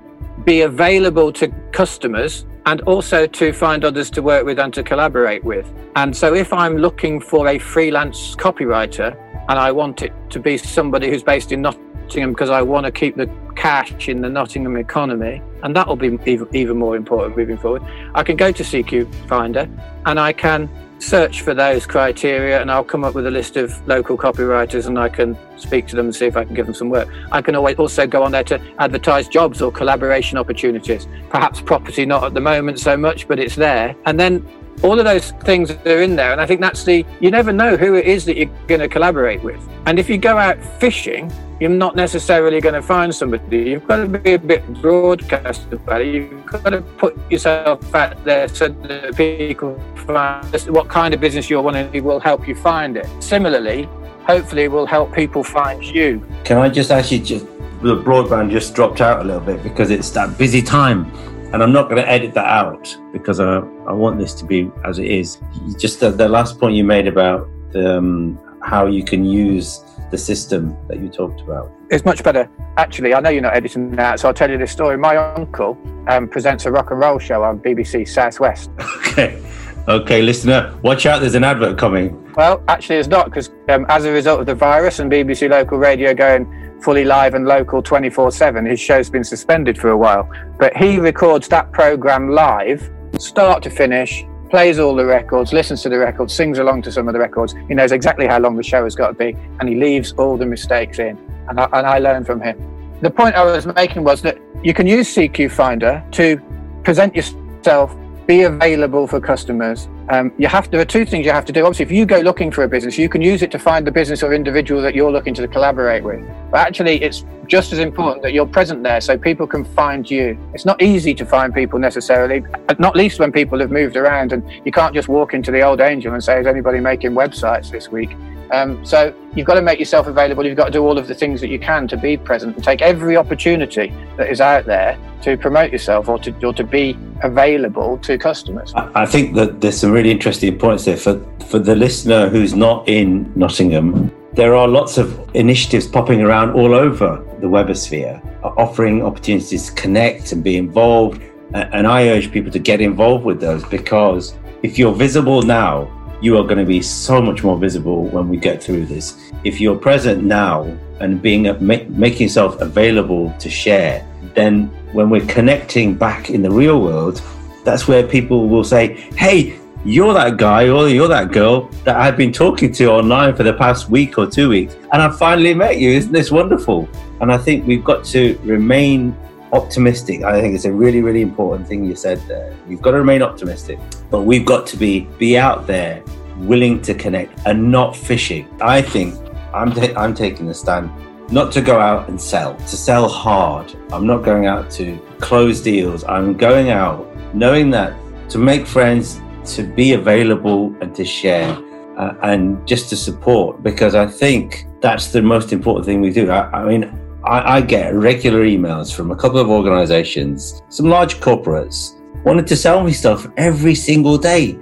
be 0.45 0.63
available 0.63 1.33
to 1.33 1.49
customers 1.73 2.47
and 2.69 2.83
also 2.83 3.27
to 3.27 3.51
find 3.51 3.83
others 3.83 4.11
to 4.11 4.21
work 4.21 4.45
with 4.45 4.59
and 4.59 4.75
to 4.75 4.83
collaborate 4.83 5.43
with. 5.43 5.67
And 5.97 6.15
so 6.15 6.35
if 6.35 6.53
I'm 6.53 6.77
looking 6.77 7.19
for 7.19 7.49
a 7.49 7.59
freelance 7.59 8.37
copywriter 8.37 9.17
and 9.49 9.59
I 9.59 9.73
want 9.73 10.03
it 10.03 10.13
to 10.29 10.39
be 10.39 10.59
somebody 10.59 11.09
who's 11.09 11.23
based 11.23 11.51
in 11.51 11.63
Nottingham 11.63 12.33
because 12.33 12.51
I 12.51 12.61
want 12.61 12.85
to 12.85 12.93
keep 12.93 13.17
the 13.17 13.27
cash 13.57 14.11
in 14.11 14.21
the 14.21 14.29
Nottingham 14.29 14.77
economy, 14.77 15.41
and 15.63 15.75
that 15.75 15.89
will 15.89 15.97
be 15.97 16.19
even, 16.53 16.77
more 16.77 16.95
important 16.95 17.39
moving 17.39 17.57
forward, 17.57 17.83
I 18.15 18.23
can 18.23 18.37
go 18.37 18.53
to 18.53 18.63
CQ 18.63 19.15
Finder 19.29 19.67
and 20.05 20.21
I 20.21 20.35
can 20.35 20.69
search 20.99 21.43
for 21.43 21.55
those 21.55 21.87
criteria 21.87 22.61
and 22.61 22.71
I'll 22.71 22.85
come 22.85 23.05
up 23.05 23.15
with 23.15 23.27
a 23.27 23.31
list 23.31 23.57
of 23.57 23.87
local 23.87 24.17
copywriters 24.17 24.87
and 24.87 24.99
I 24.99 25.09
can 25.09 25.37
speak 25.57 25.87
to 25.89 25.97
them 25.97 26.07
and 26.07 26.15
see 26.15 26.27
if 26.27 26.37
I 26.37 26.45
can 26.45 26.55
give 26.55 26.67
them 26.67 26.75
some 26.75 26.91
work. 26.91 27.09
I 27.33 27.41
can 27.41 27.55
always 27.55 27.77
also 27.77 28.07
go 28.07 28.23
on 28.23 28.33
there 28.33 28.45
to 28.45 28.61
advertise 28.79 29.29
jobs 29.29 29.63
or 29.63 29.71
collaboration 29.71 30.39
opportunities. 30.39 31.07
Perhaps 31.31 31.61
property 31.61 32.05
not 32.05 32.25
at 32.25 32.35
the 32.35 32.41
moment 32.41 32.81
so 32.81 32.97
much, 32.97 33.29
but 33.29 33.39
it's 33.39 33.57
there. 33.57 33.95
And 34.07 34.19
then 34.19 34.47
all 34.83 34.99
of 34.99 35.05
those 35.05 35.31
things 35.43 35.71
are 35.71 36.03
in 36.03 36.17
there. 36.17 36.33
And 36.33 36.41
I 36.41 36.47
think 36.47 36.61
that's 36.61 36.85
the, 36.85 37.05
you 37.21 37.31
never 37.31 37.53
know 37.53 37.77
who 37.77 37.95
it 37.95 38.07
is 38.07 38.25
that 38.27 38.37
you're 38.37 38.51
going 38.67 38.81
to 38.81 38.89
collaborate 38.89 39.43
with. 39.43 39.61
And 39.87 39.99
if 39.99 40.09
you 40.09 40.19
go 40.19 40.37
out 40.37 40.63
fishing, 40.81 41.33
you're 41.61 41.71
not 41.71 41.97
necessarily 41.97 42.61
going 42.61 42.75
to 42.75 42.83
find 42.83 43.15
somebody. 43.15 43.71
You've 43.71 43.87
got 43.87 43.97
to 43.97 44.07
be 44.07 44.35
a 44.35 44.39
bit 44.39 44.67
broadcast 44.81 45.73
about 45.73 46.03
it. 46.03 46.15
You've 46.15 46.47
got 46.47 46.71
to 46.71 46.83
put 46.83 47.19
yourself 47.31 47.95
out 47.95 48.23
there 48.25 48.49
so 48.49 48.69
that 48.69 49.17
people 49.17 49.79
find 50.07 50.45
what 50.69 50.89
kind 50.89 51.15
of 51.15 51.21
business 51.21 51.51
you're 51.51 51.63
wanting 51.63 52.05
will 52.05 52.21
help 52.21 52.47
you 52.47 52.55
find 52.55 52.97
it. 52.97 53.07
Similarly, 53.23 53.89
hopefully, 54.25 54.65
it 54.65 54.71
will 54.71 54.87
help 54.87 55.13
people 55.13 55.43
find 55.43 55.83
you. 55.85 56.25
Can 56.45 56.59
I 56.59 56.69
just 56.69 56.91
ask 56.91 57.11
you, 57.11 57.19
just 57.19 57.47
the 57.83 57.97
broadband 57.97 58.51
just 58.51 58.75
dropped 58.75 59.01
out 59.01 59.21
a 59.21 59.25
little 59.25 59.41
bit 59.41 59.63
because 59.63 59.91
it's 59.91 60.11
that 60.11 60.37
busy 60.39 60.63
time 60.63 61.11
and 61.53 61.63
I'm 61.63 61.73
not 61.73 61.89
going 61.89 62.03
to 62.03 62.09
edit 62.09 62.35
that 62.35 62.47
out 62.47 62.95
because 63.11 63.41
I, 63.41 63.59
I 63.87 63.93
want 63.93 64.19
this 64.19 64.35
to 64.35 64.45
be 64.45 64.71
as 64.85 64.99
it 64.99 65.07
is. 65.07 65.39
Just 65.79 66.01
the, 66.01 66.11
the 66.11 66.29
last 66.29 66.61
point 66.61 66.75
you 66.75 66.85
made 66.85 67.07
about 67.07 67.49
the, 67.73 67.97
um, 67.97 68.39
how 68.63 68.87
you 68.87 69.03
can 69.03 69.25
use 69.25 69.83
the 70.11 70.19
system 70.19 70.77
that 70.89 71.01
you 71.01 71.09
talked 71.09 71.41
about. 71.41 71.73
It's 71.91 72.05
much 72.05 72.23
better. 72.23 72.49
Actually, 72.77 73.15
I 73.15 73.21
know 73.21 73.31
you're 73.31 73.43
not 73.43 73.55
editing 73.55 73.91
that, 73.93 74.21
so 74.21 74.29
I'll 74.29 74.35
tell 74.35 74.51
you 74.51 74.59
this 74.59 74.73
story. 74.73 74.97
My 74.97 75.17
uncle 75.17 75.79
um, 76.09 76.29
presents 76.29 76.67
a 76.67 76.71
rock 76.71 76.91
and 76.91 77.01
roll 77.01 77.19
show 77.19 77.43
on 77.43 77.61
BBC 77.61 78.09
Southwest. 78.09 78.71
Okay. 79.09 79.43
Okay, 79.89 80.21
listener, 80.21 80.79
watch 80.83 81.07
out, 81.07 81.23
there's 81.23 81.35
an 81.35 81.45
advert 81.45 81.79
coming. 81.79 82.31
Well, 82.35 82.63
actually, 82.69 82.97
it's 82.97 83.09
not 83.09 83.25
because 83.25 83.51
um, 83.71 83.87
as 83.89 84.05
a 84.05 84.13
result 84.13 84.39
of 84.39 84.45
the 84.45 84.55
virus 84.55 84.99
and 84.99 85.11
BBC 85.11 85.49
local 85.49 85.79
radio 85.79 86.13
going 86.13 86.47
fully 86.83 87.07
live 87.07 87.33
and 87.33 87.47
local 87.47 87.83
24 87.83 88.31
7. 88.31 88.67
His 88.67 88.79
show's 88.79 89.09
been 89.09 89.25
suspended 89.25 89.79
for 89.79 89.89
a 89.89 89.97
while, 89.97 90.31
but 90.59 90.77
he 90.77 90.99
records 90.99 91.49
that 91.49 91.73
program 91.73 92.29
live, 92.31 92.91
start 93.19 93.63
to 93.63 93.71
finish, 93.71 94.25
plays 94.51 94.79
all 94.79 94.95
the 94.95 95.05
records, 95.05 95.53
listens 95.53 95.83
to 95.83 95.89
the 95.89 95.99
records, 95.99 96.33
sings 96.35 96.59
along 96.59 96.83
to 96.83 96.93
some 96.93 97.09
of 97.09 97.13
the 97.15 97.21
records. 97.21 97.55
He 97.69 97.75
knows 97.75 97.93
exactly 97.93 98.27
how 98.27 98.39
long 98.39 98.57
the 98.57 98.63
show 98.63 98.85
has 98.85 98.95
got 98.95 99.09
to 99.09 99.15
be, 99.15 99.37
and 99.61 99.69
he 99.69 99.75
leaves 99.75 100.13
all 100.13 100.37
the 100.37 100.47
mistakes 100.47 100.99
in. 100.99 101.19
And 101.49 101.61
I, 101.61 101.65
and 101.73 101.87
I 101.87 101.99
learn 101.99 102.25
from 102.25 102.41
him. 102.41 102.57
The 103.01 103.11
point 103.11 103.35
I 103.35 103.45
was 103.45 103.67
making 103.67 104.05
was 104.05 104.23
that 104.23 104.39
you 104.63 104.75
can 104.75 104.87
use 104.87 105.15
CQ 105.15 105.51
Finder 105.53 106.05
to 106.13 106.41
present 106.83 107.15
yourself 107.15 107.97
be 108.29 108.43
available 108.43 109.07
for 109.07 109.21
customers. 109.21 109.89
Um, 110.11 110.33
you 110.39 110.49
have 110.49 110.71
there 110.71 110.81
are 110.81 110.87
two 110.87 111.05
things 111.05 111.27
you 111.27 111.33
have 111.33 111.45
to 111.45 111.53
do. 111.53 111.65
Obviously, 111.65 111.85
if 111.85 111.93
you 111.93 112.07
go 112.07 112.21
looking 112.21 112.51
for 112.51 112.65
a 112.65 112.69
business, 112.69 112.97
you 112.97 113.09
can 113.11 113.21
use 113.21 113.43
it 113.43 113.51
to 113.51 113.59
find 113.59 113.87
the 113.87 113.91
business 113.91 114.23
or 114.23 114.33
individual 114.33 114.81
that 114.81 114.95
you're 114.95 115.13
looking 115.13 115.35
to 115.35 115.47
collaborate 115.47 116.03
with. 116.03 116.27
But 116.51 116.61
actually, 116.61 117.03
it's 117.03 117.27
just 117.47 117.73
as 117.73 117.79
important 117.79 118.23
that 118.23 118.33
you're 118.33 118.47
present 118.47 118.83
there 118.83 119.01
so 119.03 119.19
people 119.19 119.47
can 119.47 119.65
find 119.65 120.11
you. 120.11 120.39
It's 120.55 120.65
not 120.65 120.81
easy 120.81 121.15
to 121.15 121.27
find 121.27 121.53
people 121.53 121.79
necessarily, 121.79 122.43
not 122.79 122.97
least 122.97 123.21
when 123.21 123.33
people 123.33 123.59
have 123.61 123.71
moved 123.71 123.97
around 123.97 124.33
and 124.33 124.43
you 124.65 124.73
can't 124.73 124.95
just 124.95 125.09
walk 125.09 125.35
into 125.35 125.51
the 125.51 125.61
old 125.63 125.81
angel 125.81 126.15
and 126.15 126.25
say, 126.25 126.41
is 126.41 126.47
anybody 126.47 126.81
making 126.81 127.13
websites 127.13 127.71
this 127.71 127.91
week? 127.91 128.11
Um, 128.51 128.85
so 128.85 129.15
you've 129.35 129.47
got 129.47 129.55
to 129.55 129.63
make 129.63 129.79
yourself 129.79 130.07
available. 130.07 130.45
You've 130.45 130.57
got 130.57 130.67
to 130.67 130.71
do 130.71 130.85
all 130.85 130.99
of 130.99 131.07
the 131.07 131.15
things 131.15 131.41
that 131.41 131.49
you 131.49 131.59
can 131.59 131.87
to 131.89 131.97
be 131.97 132.17
present 132.17 132.57
and 132.57 132.65
take 132.65 132.83
every 132.83 133.17
opportunity 133.17 133.93
that 134.17 134.31
is 134.31 134.41
out 134.41 134.65
there 134.65 134.99
to 135.23 135.37
promote 135.37 135.73
yourself 135.73 136.09
or 136.09 136.19
to, 136.21 136.47
or 136.47 136.53
to 136.55 136.65
be 136.65 136.97
available 137.23 137.99
to 137.99 138.17
customers. 138.19 138.73
I 138.75 139.07
think 139.07 139.35
that 139.35 139.61
there's 139.61 139.79
some 139.81 139.91
really 139.91 140.11
interesting 140.11 140.59
points 140.59 140.85
there 140.85 140.97
for, 140.97 141.21
for 141.49 141.59
the 141.59 141.75
listener 141.75 142.29
who's 142.29 142.55
not 142.55 142.89
in 142.89 143.33
Nottingham. 143.35 144.13
There 144.33 144.55
are 144.55 144.69
lots 144.69 144.99
of 144.99 145.29
initiatives 145.35 145.87
popping 145.87 146.21
around 146.21 146.53
all 146.53 146.75
over 146.75 147.25
the 147.41 147.49
webosphere, 147.49 148.23
offering 148.43 149.03
opportunities 149.03 149.69
to 149.69 149.73
connect 149.75 150.33
and 150.33 150.45
be 150.45 150.57
involved. 150.57 151.21
And 151.55 151.87
I 151.87 152.09
urge 152.09 152.31
people 152.31 152.53
to 152.53 152.59
get 152.59 152.81
involved 152.81 153.25
with 153.25 153.41
those 153.41 153.65
because 153.65 154.35
if 154.63 154.79
you're 154.79 154.95
visible 154.95 155.43
now, 155.43 155.91
you 156.21 156.37
are 156.37 156.43
going 156.43 156.59
to 156.59 156.65
be 156.65 156.83
so 156.83 157.21
much 157.23 157.45
more 157.45 157.57
visible 157.57 158.05
when 158.05 158.29
we 158.29 158.37
get 158.37 158.63
through 158.63 158.87
this. 158.87 159.31
If 159.45 159.61
you're 159.61 159.77
present 159.77 160.25
now 160.25 160.65
and 161.01 161.23
being 161.23 161.43
make, 161.65 161.89
making 161.91 162.23
yourself 162.23 162.61
available 162.61 163.33
to 163.39 163.49
share, 163.49 164.07
then 164.35 164.67
when 164.93 165.11
we're 165.11 165.27
connecting 165.27 165.95
back 165.95 166.31
in 166.31 166.43
the 166.43 166.51
real 166.51 166.81
world, 166.81 167.23
that's 167.65 167.87
where 167.87 168.03
people 168.03 168.49
will 168.49 168.65
say, 168.65 168.97
"Hey, 169.17 169.55
you're 169.85 170.13
that 170.13 170.39
guy 170.39 170.69
or 170.69 170.89
you're 170.89 171.09
that 171.09 171.31
girl 171.31 171.71
that 171.85 171.97
I've 171.97 172.17
been 172.17 172.33
talking 172.33 172.73
to 172.73 172.91
online 172.91 173.37
for 173.37 173.45
the 173.45 173.53
past 173.53 173.89
week 173.89 174.19
or 174.19 174.27
two 174.27 174.49
weeks, 174.49 174.77
and 174.93 175.01
I 175.01 175.11
finally 175.11 175.55
met 175.55 175.79
you. 175.79 175.91
Isn't 175.91 176.13
this 176.13 176.33
wonderful?" 176.33 176.89
And 177.21 177.33
I 177.33 177.39
think 177.39 177.67
we've 177.67 177.85
got 177.85 178.05
to 178.07 178.39
remain 178.45 179.15
optimistic. 179.53 180.23
I 180.23 180.41
think 180.41 180.55
it's 180.55 180.65
a 180.65 180.73
really, 180.73 181.03
really 181.03 181.23
important 181.23 181.67
thing 181.67 181.85
you 181.85 181.95
said 181.95 182.21
there. 182.29 182.55
You've 182.69 182.83
got 182.83 182.93
to 182.93 182.99
remain 182.99 183.23
optimistic, 183.23 183.79
but 184.11 184.23
we've 184.23 184.45
got 184.45 184.67
to 184.69 184.77
be 184.77 185.01
be 185.19 185.39
out 185.39 185.67
there, 185.67 186.03
willing 186.37 186.81
to 186.83 186.95
connect, 186.95 187.47
and 187.47 187.71
not 187.71 187.97
fishing. 187.97 188.49
I 188.61 188.83
think 188.83 189.15
I'm 189.53 189.73
I'm 189.97 190.15
taking 190.15 190.47
the 190.47 190.55
stand 190.55 190.91
not 191.31 191.53
to 191.53 191.61
go 191.61 191.79
out 191.79 192.09
and 192.09 192.21
sell, 192.21 192.57
to 192.57 192.77
sell 192.77 193.09
hard. 193.09 193.75
I'm 193.93 194.07
not 194.07 194.25
going 194.25 194.47
out 194.47 194.71
to 194.73 194.99
close 195.21 195.61
deals. 195.61 196.05
I'm 196.05 196.37
going 196.37 196.71
out 196.71 197.07
knowing 197.35 197.71
that 197.71 197.95
to 198.31 198.39
make 198.39 198.67
friends, 198.67 199.21
to 199.55 199.63
be 199.63 199.93
available, 199.93 200.75
and 200.81 200.95
to 200.95 201.05
share. 201.05 201.57
Uh, 201.99 202.15
and 202.23 202.65
just 202.65 202.89
to 202.89 202.97
support 202.97 203.61
because 203.61 203.97
I 203.97 204.07
think 204.07 204.67
that's 204.81 205.09
the 205.09 205.21
most 205.21 205.53
important 205.53 205.85
thing 205.85 206.01
we 206.01 206.13
do. 206.13 206.31
I, 206.31 206.49
I 206.61 206.65
mean, 206.65 207.08
I, 207.29 207.57
I 207.57 207.61
get 207.61 207.93
regular 207.95 208.45
emails 208.45 208.95
from 208.95 209.11
a 209.11 209.17
couple 209.17 209.39
of 209.39 209.51
organizations, 209.51 210.63
some 210.71 210.89
large 210.89 211.21
corporates, 211.21 211.95
wanted 212.25 212.47
to 212.47 212.57
sell 212.57 212.83
me 212.83 212.93
stuff 212.93 213.29
every 213.37 213.75
single 213.75 214.17
day. 214.17 214.59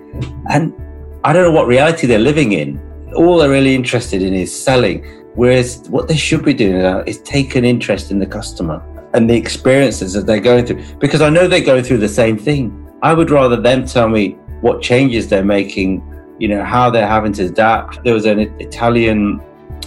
And 0.51 0.75
I 1.23 1.33
don't 1.33 1.45
know 1.45 1.53
what 1.53 1.69
reality 1.69 2.09
they're 2.09 2.19
living 2.19 2.53
in. 2.53 2.81
All 3.15 3.39
they're 3.39 3.51
really 3.51 3.75
interested 3.75 4.21
in 4.21 4.35
is 4.35 4.53
selling. 4.55 5.05
Whereas 5.37 5.89
what 5.91 6.09
they 6.09 6.17
should 6.17 6.45
be 6.45 6.55
doing 6.55 6.79
now 6.79 7.01
is 7.01 7.21
take 7.23 7.55
an 7.55 7.65
interest 7.65 8.11
in 8.11 8.19
the 8.19 8.27
customer 8.27 8.83
and 9.15 9.31
the 9.31 9.37
experiences 9.37 10.13
that 10.15 10.27
they're 10.27 10.41
going 10.41 10.67
through. 10.67 10.83
Because 10.99 11.23
I 11.23 11.31
know 11.31 11.47
they're 11.47 11.61
going 11.61 11.85
through 11.85 11.99
the 11.99 12.09
same 12.09 12.37
thing. 12.37 12.91
I 13.03 13.15
would 13.15 13.31
rather 13.31 13.61
them 13.61 13.87
tell 13.87 14.09
me 14.09 14.31
what 14.61 14.83
changes 14.83 15.29
they're 15.29 15.45
making, 15.45 16.03
you 16.41 16.49
know, 16.49 16.65
how 16.65 16.91
they're 16.91 17.07
having 17.07 17.33
to 17.35 17.45
adapt. 17.47 18.03
There 18.03 18.15
was 18.15 18.27
an 18.27 18.41
Italian 18.59 19.41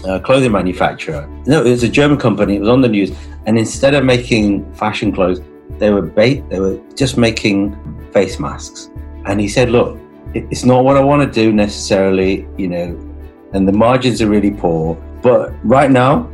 uh, 0.06 0.20
clothing 0.20 0.52
manufacturer. 0.52 1.28
No, 1.46 1.64
it 1.64 1.72
was 1.72 1.84
a 1.84 1.90
German 1.90 2.18
company. 2.18 2.56
It 2.56 2.60
was 2.60 2.70
on 2.70 2.82
the 2.82 2.90
news, 2.90 3.12
and 3.46 3.58
instead 3.58 3.94
of 3.94 4.04
making 4.04 4.72
fashion 4.74 5.12
clothes, 5.12 5.42
they 5.78 5.90
were 5.90 6.02
bait. 6.02 6.48
They 6.50 6.60
were 6.60 6.80
just 6.96 7.18
making 7.18 7.76
face 8.12 8.40
masks. 8.40 8.90
And 9.26 9.40
he 9.40 9.48
said, 9.48 9.70
"Look, 9.70 9.98
it's 10.34 10.66
not 10.66 10.84
what 10.84 10.98
I 10.98 11.02
want 11.02 11.22
to 11.22 11.44
do 11.44 11.52
necessarily, 11.52 12.48
you 12.58 12.68
know, 12.68 13.10
and 13.54 13.68
the 13.68 13.72
margins 13.72 14.22
are 14.22 14.28
really 14.28 14.52
poor. 14.52 14.96
But 15.22 15.54
right 15.66 15.90
now, 15.90 16.30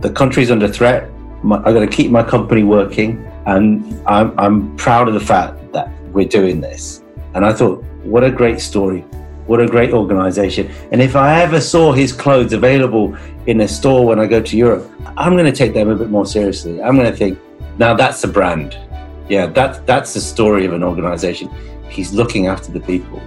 the 0.00 0.10
country's 0.10 0.50
under 0.50 0.68
threat. 0.68 1.10
I 1.44 1.72
got 1.72 1.80
to 1.80 1.86
keep 1.86 2.10
my 2.10 2.22
company 2.22 2.62
working, 2.62 3.24
and 3.46 4.02
I'm 4.06 4.38
I'm 4.38 4.76
proud 4.76 5.08
of 5.08 5.14
the 5.14 5.20
fact 5.20 5.72
that 5.72 5.90
we're 6.12 6.28
doing 6.28 6.60
this. 6.60 7.02
And 7.34 7.44
I 7.44 7.52
thought, 7.52 7.82
what 8.02 8.24
a 8.24 8.30
great 8.30 8.60
story 8.60 9.04
what 9.50 9.60
a 9.60 9.66
great 9.66 9.92
organization. 9.92 10.70
And 10.92 11.02
if 11.02 11.16
I 11.16 11.42
ever 11.42 11.60
saw 11.60 11.90
his 11.90 12.12
clothes 12.12 12.52
available 12.52 13.16
in 13.46 13.62
a 13.62 13.66
store 13.66 14.06
when 14.06 14.20
I 14.20 14.26
go 14.26 14.40
to 14.40 14.56
Europe, 14.56 14.88
I'm 15.16 15.32
going 15.32 15.44
to 15.44 15.58
take 15.62 15.74
them 15.74 15.88
a 15.88 15.96
bit 15.96 16.08
more 16.08 16.24
seriously. 16.24 16.80
I'm 16.80 16.94
going 16.94 17.10
to 17.10 17.16
think, 17.16 17.36
now 17.76 17.92
that's 17.94 18.22
a 18.22 18.28
brand. 18.28 18.78
Yeah, 19.28 19.46
that, 19.46 19.84
that's 19.88 20.14
the 20.14 20.20
story 20.20 20.66
of 20.66 20.72
an 20.72 20.84
organization. 20.84 21.50
He's 21.88 22.12
looking 22.12 22.46
after 22.46 22.70
the 22.70 22.78
people. 22.78 23.20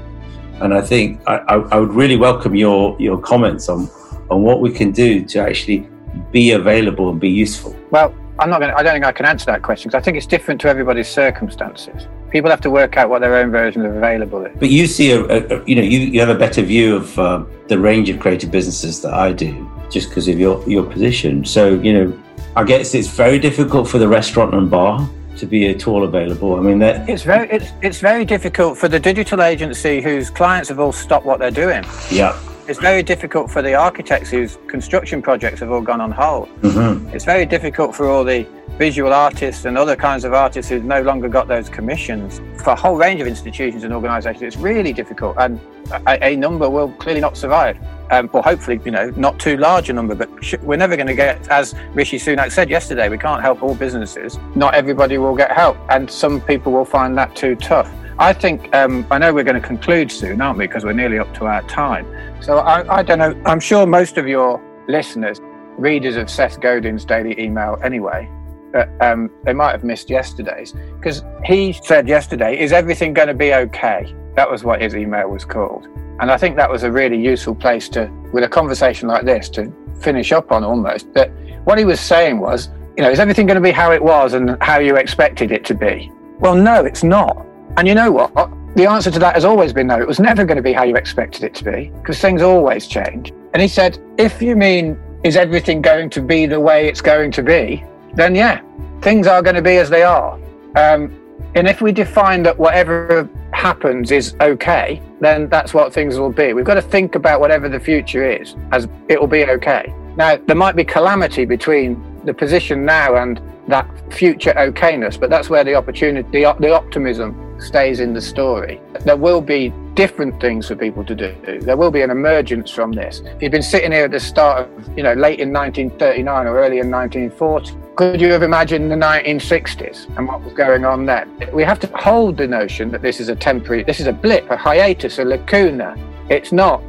And 0.62 0.74
I 0.74 0.80
think 0.80 1.20
I, 1.28 1.40
I, 1.40 1.56
I 1.56 1.80
would 1.82 1.92
really 1.92 2.16
welcome 2.16 2.56
your, 2.56 2.96
your 3.02 3.18
comments 3.18 3.68
on, 3.68 3.90
on 4.30 4.44
what 4.44 4.62
we 4.62 4.72
can 4.72 4.92
do 4.92 5.26
to 5.26 5.40
actually 5.42 5.90
be 6.32 6.52
available 6.52 7.10
and 7.10 7.20
be 7.20 7.28
useful. 7.28 7.76
Well, 7.92 8.16
I'm 8.40 8.50
not 8.50 8.62
going. 8.62 8.72
To, 8.72 8.78
I 8.78 8.82
don't 8.82 8.94
think 8.94 9.06
I 9.06 9.12
can 9.12 9.26
answer 9.26 9.48
that 9.48 9.62
question 9.62 9.90
because 9.90 10.02
I 10.02 10.04
think 10.06 10.16
it's 10.16 10.26
different 10.26 10.62
to 10.62 10.70
everybody's 10.70 11.10
circumstances. 11.10 12.08
People 12.34 12.50
have 12.50 12.62
to 12.62 12.72
work 12.72 12.98
out 12.98 13.12
what 13.12 13.22
their 13.22 13.36
own 13.36 13.52
version 13.52 13.86
of 13.86 13.96
available 13.96 14.44
is. 14.44 14.58
But 14.58 14.72
you 14.72 14.88
see, 14.88 15.12
a, 15.12 15.22
a 15.24 15.64
you 15.66 15.76
know, 15.76 15.84
you, 15.84 16.00
you 16.00 16.20
have 16.20 16.30
a 16.30 16.38
better 16.38 16.64
view 16.64 16.96
of 16.96 17.20
uh, 17.20 17.46
the 17.68 17.78
range 17.78 18.10
of 18.10 18.20
creative 18.20 18.50
businesses 18.50 19.04
that 19.04 19.14
I 19.14 19.34
do, 19.34 19.70
just 19.92 20.10
because 20.10 20.28
of 20.28 20.40
your 20.40 20.68
your 20.68 20.84
position. 20.84 21.46
So 21.46 21.76
you 21.76 21.94
know, 21.94 22.24
I 22.56 22.64
guess 22.64 22.96
it's 22.96 23.08
very 23.08 23.38
difficult 23.38 23.88
for 23.88 24.00
the 24.00 24.08
restaurant 24.08 24.56
and 24.56 24.68
bar 24.68 25.08
to 25.38 25.46
be 25.46 25.70
at 25.70 25.88
all 25.88 26.04
available. 26.04 26.56
I 26.56 26.62
mean, 26.62 26.80
that 26.80 27.08
it's 27.08 27.22
very 27.22 27.48
it's 27.52 27.70
it's 27.84 28.00
very 28.00 28.26
difficult 28.26 28.80
for 28.80 28.88
the 28.88 29.00
digital 29.00 29.44
agency 29.44 30.02
whose 30.02 30.32
clients 30.32 30.70
have 30.70 30.80
all 30.80 30.92
stopped 30.92 31.28
what 31.28 31.38
they're 31.38 31.52
doing. 31.52 31.84
Yeah 32.10 32.36
it's 32.68 32.80
very 32.80 33.04
difficult 33.04 33.52
for 33.52 33.62
the 33.62 33.74
architects 33.74 34.30
whose 34.30 34.58
construction 34.68 35.22
projects 35.22 35.60
have 35.60 35.72
all 35.72 35.82
gone 35.82 36.00
on 36.00 36.12
hold. 36.12 36.48
Mm-hmm. 36.62 37.10
It's 37.10 37.26
very 37.26 37.46
difficult 37.46 37.94
for 37.94 38.08
all 38.08 38.24
the 38.24 38.48
visual 38.78 39.14
artists 39.14 39.66
and 39.66 39.78
other 39.78 39.96
kinds 39.96 40.26
of 40.26 40.34
artists 40.34 40.70
who've 40.70 40.84
no 40.84 41.02
longer 41.02 41.30
got 41.30 41.48
those 41.48 41.70
commissions. 41.70 42.42
For 42.64 42.72
a 42.72 42.76
whole 42.76 42.96
range 42.96 43.22
of 43.22 43.28
institutions 43.28 43.84
and 43.84 43.94
organisations, 43.94 44.42
it's 44.42 44.58
really 44.58 44.94
difficult, 44.94 45.36
and 45.38 45.60
a, 46.08 46.24
a 46.24 46.36
number 46.36 46.70
will 46.70 46.92
clearly 46.94 47.22
not 47.22 47.38
survive. 47.38 47.78
Um, 48.12 48.28
hopefully, 48.28 48.80
you 48.86 48.92
know, 48.92 49.12
not 49.16 49.40
too 49.40 49.58
large 49.58 49.90
a 49.90 49.94
number, 49.94 50.16
but 50.16 50.30
sh- 50.42 50.56
we're 50.62 50.78
never 50.78 50.96
going 50.96 51.08
to 51.08 51.16
get, 51.16 51.48
as 51.50 51.74
Rishi 51.94 52.18
Sunak 52.18 52.52
said 52.52 52.70
yesterday, 52.70 53.10
we 53.10 53.18
can't 53.18 53.42
help 53.42 53.64
all 53.64 53.76
businesses. 53.76 54.38
Not 54.56 54.76
everybody 54.76 55.18
will 55.18 55.36
get 55.36 55.52
help, 55.52 55.78
and 55.90 56.10
some 56.10 56.42
people 56.42 56.72
will 56.72 56.86
find 56.86 57.18
that 57.18 57.36
too 57.36 57.56
tough. 57.56 57.92
I 58.20 58.34
think 58.34 58.74
um, 58.76 59.08
I 59.10 59.18
know 59.18 59.34
we're 59.34 59.44
going 59.44 59.60
to 59.60 59.68
conclude 59.68 60.12
soon, 60.12 60.42
aren't 60.42 60.60
we? 60.60 60.68
Because 60.68 60.84
we're 60.84 60.94
nearly 60.94 61.18
up 61.18 61.34
to 61.36 61.46
our 61.46 61.64
time. 61.64 62.06
So 62.42 62.60
I, 62.60 63.00
I 63.00 63.04
don't 63.04 63.20
know. 63.20 63.40
I'm 63.46 63.60
sure 63.60 63.88
most 63.88 64.18
of 64.18 64.28
your 64.28 64.62
listeners, 64.88 65.40
readers 65.78 66.16
of 66.16 66.30
Seth 66.30 66.60
Godin's 66.62 67.06
daily 67.06 67.40
email, 67.40 67.80
anyway, 67.84 68.30
but 68.74 68.90
um, 69.00 69.30
they 69.46 69.54
might 69.54 69.72
have 69.72 69.84
missed 69.84 70.10
yesterday's 70.10 70.74
because 70.98 71.24
he 71.46 71.72
said 71.72 72.08
yesterday, 72.08 72.60
"Is 72.60 72.74
everything 72.74 73.14
going 73.14 73.30
to 73.30 73.34
be 73.34 73.54
okay?" 73.54 74.14
That 74.36 74.50
was 74.50 74.64
what 74.64 74.82
his 74.82 74.96
email 74.96 75.30
was 75.30 75.46
called, 75.46 75.86
and 76.20 76.30
I 76.30 76.38
think 76.38 76.58
that 76.58 76.70
was 76.70 76.84
a 76.84 76.92
really 76.92 77.18
useful 77.18 77.56
place 77.56 77.88
to, 77.90 78.10
with 78.34 78.44
a 78.44 78.50
conversation 78.50 79.08
like 79.08 79.24
this, 79.24 79.48
to 79.50 79.72
finish 80.02 80.32
up 80.32 80.52
on 80.52 80.64
almost. 80.64 81.14
That 81.14 81.32
what 81.64 81.78
he 81.78 81.86
was 81.86 82.02
saying 82.02 82.40
was, 82.40 82.70
you 82.98 83.04
know, 83.04 83.10
is 83.10 83.20
everything 83.20 83.46
going 83.46 83.56
to 83.56 83.62
be 83.62 83.72
how 83.72 83.92
it 83.92 84.04
was 84.04 84.34
and 84.34 84.58
how 84.62 84.80
you 84.80 84.98
expected 84.98 85.52
it 85.52 85.64
to 85.66 85.74
be? 85.76 86.12
Well, 86.40 86.56
no, 86.56 86.84
it's 86.84 87.04
not. 87.04 87.46
And 87.78 87.88
you 87.88 87.96
know 87.96 88.12
what? 88.12 88.34
The 88.76 88.88
answer 88.88 89.12
to 89.12 89.20
that 89.20 89.36
has 89.36 89.46
always 89.46 89.72
been 89.72 89.88
no. 89.88 90.00
It 90.02 90.08
was 90.08 90.20
never 90.20 90.46
going 90.46 90.58
to 90.58 90.64
be 90.64 90.74
how 90.74 90.84
you 90.84 90.96
expected 90.96 91.44
it 91.44 91.54
to 91.56 91.64
be 91.64 91.92
because 92.02 92.20
things 92.20 92.42
always 92.42 92.88
change. 92.88 93.32
And 93.54 93.62
he 93.62 93.68
said, 93.68 94.00
if 94.18 94.42
you 94.42 94.56
mean, 94.56 94.98
is 95.24 95.38
everything 95.38 95.82
going 95.82 96.10
to 96.12 96.22
be 96.22 96.46
the 96.48 96.60
way 96.60 96.88
it's 96.88 97.02
going 97.02 97.32
to 97.32 97.44
be? 97.44 97.84
Then 98.16 98.36
yeah, 98.36 98.62
things 99.02 99.28
are 99.28 99.42
going 99.42 99.56
to 99.56 99.62
be 99.62 99.78
as 99.78 99.90
they 99.90 100.04
are. 100.04 100.40
Um, 100.76 101.20
and 101.56 101.68
if 101.68 101.82
we 101.82 101.92
define 101.92 102.44
that 102.44 102.58
whatever 102.58 103.30
happens 103.52 104.12
is 104.12 104.36
okay, 104.42 105.02
then 105.20 105.48
that's 105.50 105.74
what 105.74 105.94
things 105.94 106.18
will 106.18 106.32
be. 106.32 106.54
We've 106.54 106.66
got 106.66 106.76
to 106.76 106.82
think 106.82 107.16
about 107.16 107.40
whatever 107.40 107.70
the 107.70 107.80
future 107.80 108.30
is 108.30 108.56
as 108.72 108.88
it 109.08 109.20
will 109.20 109.28
be 109.28 109.46
okay. 109.46 109.94
Now, 110.16 110.36
there 110.36 110.56
might 110.56 110.76
be 110.76 110.84
calamity 110.84 111.46
between 111.46 112.04
the 112.24 112.34
position 112.34 112.86
now 112.86 113.16
and 113.16 113.42
that 113.68 113.88
future 114.14 114.54
okayness, 114.54 115.20
but 115.20 115.30
that's 115.30 115.50
where 115.50 115.64
the 115.64 115.76
opportunity, 115.76 116.28
the, 116.32 116.56
the 116.60 116.74
optimism 116.74 117.43
stays 117.64 118.00
in 118.00 118.14
the 118.14 118.22
story. 118.22 118.82
There 119.02 119.18
will 119.18 119.42
be 119.42 119.74
different 119.94 120.42
things 120.42 120.68
for 120.68 120.76
people 120.76 121.04
to 121.06 121.16
do. 121.16 121.60
There 121.62 121.78
will 121.78 121.92
be 121.92 122.02
an 122.02 122.10
emergence 122.10 122.72
from 122.72 122.92
this. 122.92 123.20
If 123.20 123.42
you've 123.42 123.52
been 123.52 123.64
sitting 123.64 123.92
here 123.92 124.06
at 124.06 124.12
the 124.12 124.20
start 124.20 124.68
of, 124.68 124.98
you 124.98 125.04
know, 125.04 125.14
late 125.14 125.40
in 125.40 125.54
1939 125.54 126.48
or 126.48 126.58
early 126.58 126.80
in 126.80 126.90
1940, 126.90 127.76
could 127.96 128.20
you 128.20 128.32
have 128.32 128.42
imagined 128.42 128.92
the 128.92 128.96
1960s 128.96 130.18
and 130.18 130.28
what 130.28 130.42
was 130.42 130.54
going 130.54 130.84
on 130.84 131.06
then? 131.06 131.30
We 131.54 131.64
have 131.64 131.80
to 131.82 131.88
hold 131.96 132.38
the 132.38 132.48
notion 132.48 132.90
that 132.92 133.02
this 133.02 133.20
is 133.20 133.30
a 133.30 133.36
temporary, 133.36 133.84
this 133.84 134.00
is 134.00 134.08
a 134.08 134.14
blip, 134.14 134.50
a 134.50 134.58
hiatus, 134.58 135.20
a 135.20 135.26
lacuna. 135.26 135.96
It's 136.30 136.52
not 136.52 136.82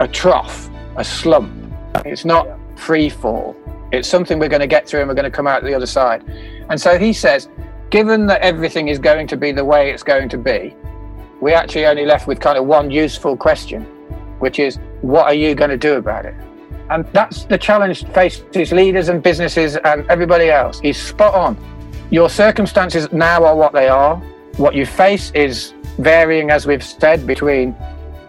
a 0.00 0.08
trough, 0.08 0.68
a 0.96 1.04
slump. 1.04 1.52
It's 2.04 2.24
not 2.24 2.48
free 2.76 3.08
fall. 3.08 3.56
It's 3.92 4.08
something 4.08 4.38
we're 4.38 4.48
going 4.48 4.60
to 4.60 4.66
get 4.66 4.88
through 4.88 5.00
and 5.00 5.08
we're 5.08 5.14
going 5.14 5.30
to 5.30 5.36
come 5.36 5.46
out 5.46 5.62
the 5.62 5.74
other 5.74 5.86
side. 5.86 6.24
And 6.70 6.80
so 6.80 6.98
he 6.98 7.12
says, 7.12 7.48
given 7.92 8.26
that 8.26 8.40
everything 8.40 8.88
is 8.88 8.98
going 8.98 9.26
to 9.26 9.36
be 9.36 9.52
the 9.52 9.64
way 9.64 9.90
it's 9.90 10.02
going 10.02 10.26
to 10.26 10.38
be, 10.38 10.74
we 11.42 11.52
actually 11.52 11.84
only 11.84 12.06
left 12.06 12.26
with 12.26 12.40
kind 12.40 12.56
of 12.56 12.64
one 12.64 12.90
useful 12.90 13.36
question, 13.36 13.82
which 14.38 14.58
is 14.58 14.78
what 15.02 15.26
are 15.26 15.34
you 15.34 15.54
going 15.54 15.68
to 15.68 15.76
do 15.76 15.96
about 15.96 16.24
it? 16.24 16.34
And 16.88 17.04
that's 17.12 17.44
the 17.44 17.58
challenge 17.58 18.06
faces 18.06 18.72
leaders 18.72 19.10
and 19.10 19.22
businesses 19.22 19.76
and 19.76 20.10
everybody 20.10 20.50
else. 20.50 20.80
He's 20.80 20.96
spot 20.96 21.34
on. 21.34 21.56
Your 22.10 22.30
circumstances 22.30 23.12
now 23.12 23.44
are 23.44 23.54
what 23.54 23.74
they 23.74 23.88
are. 23.88 24.16
What 24.56 24.74
you 24.74 24.86
face 24.86 25.30
is 25.32 25.74
varying, 25.98 26.50
as 26.50 26.66
we've 26.66 26.82
said, 26.82 27.26
between 27.26 27.76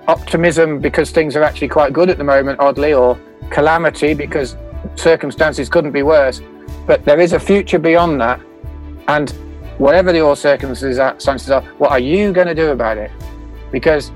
optimism 0.10 0.80
because 0.80 1.12
things 1.12 1.38
are 1.38 1.44
actually 1.44 1.70
quite 1.70 1.94
good 1.94 2.10
at 2.10 2.18
the 2.18 2.24
moment, 2.26 2.60
oddly, 2.60 2.94
or 2.94 3.18
calamity 3.50 4.14
because 4.14 4.58
circumstances 4.96 5.70
couldn't 5.70 5.94
be 5.94 6.04
worse. 6.04 6.42
But 6.86 7.06
there 7.06 7.22
is 7.22 7.32
a 7.32 7.40
future 7.40 7.80
beyond 7.80 8.20
that. 8.20 8.42
And 9.08 9.34
whatever 9.84 10.16
your 10.16 10.34
circumstances 10.34 10.98
are, 11.52 11.62
what 11.78 11.92
are 11.92 12.00
you 12.00 12.32
going 12.32 12.48
to 12.48 12.56
do 12.56 12.72
about 12.72 12.98
it? 12.98 13.12
Because 13.70 14.14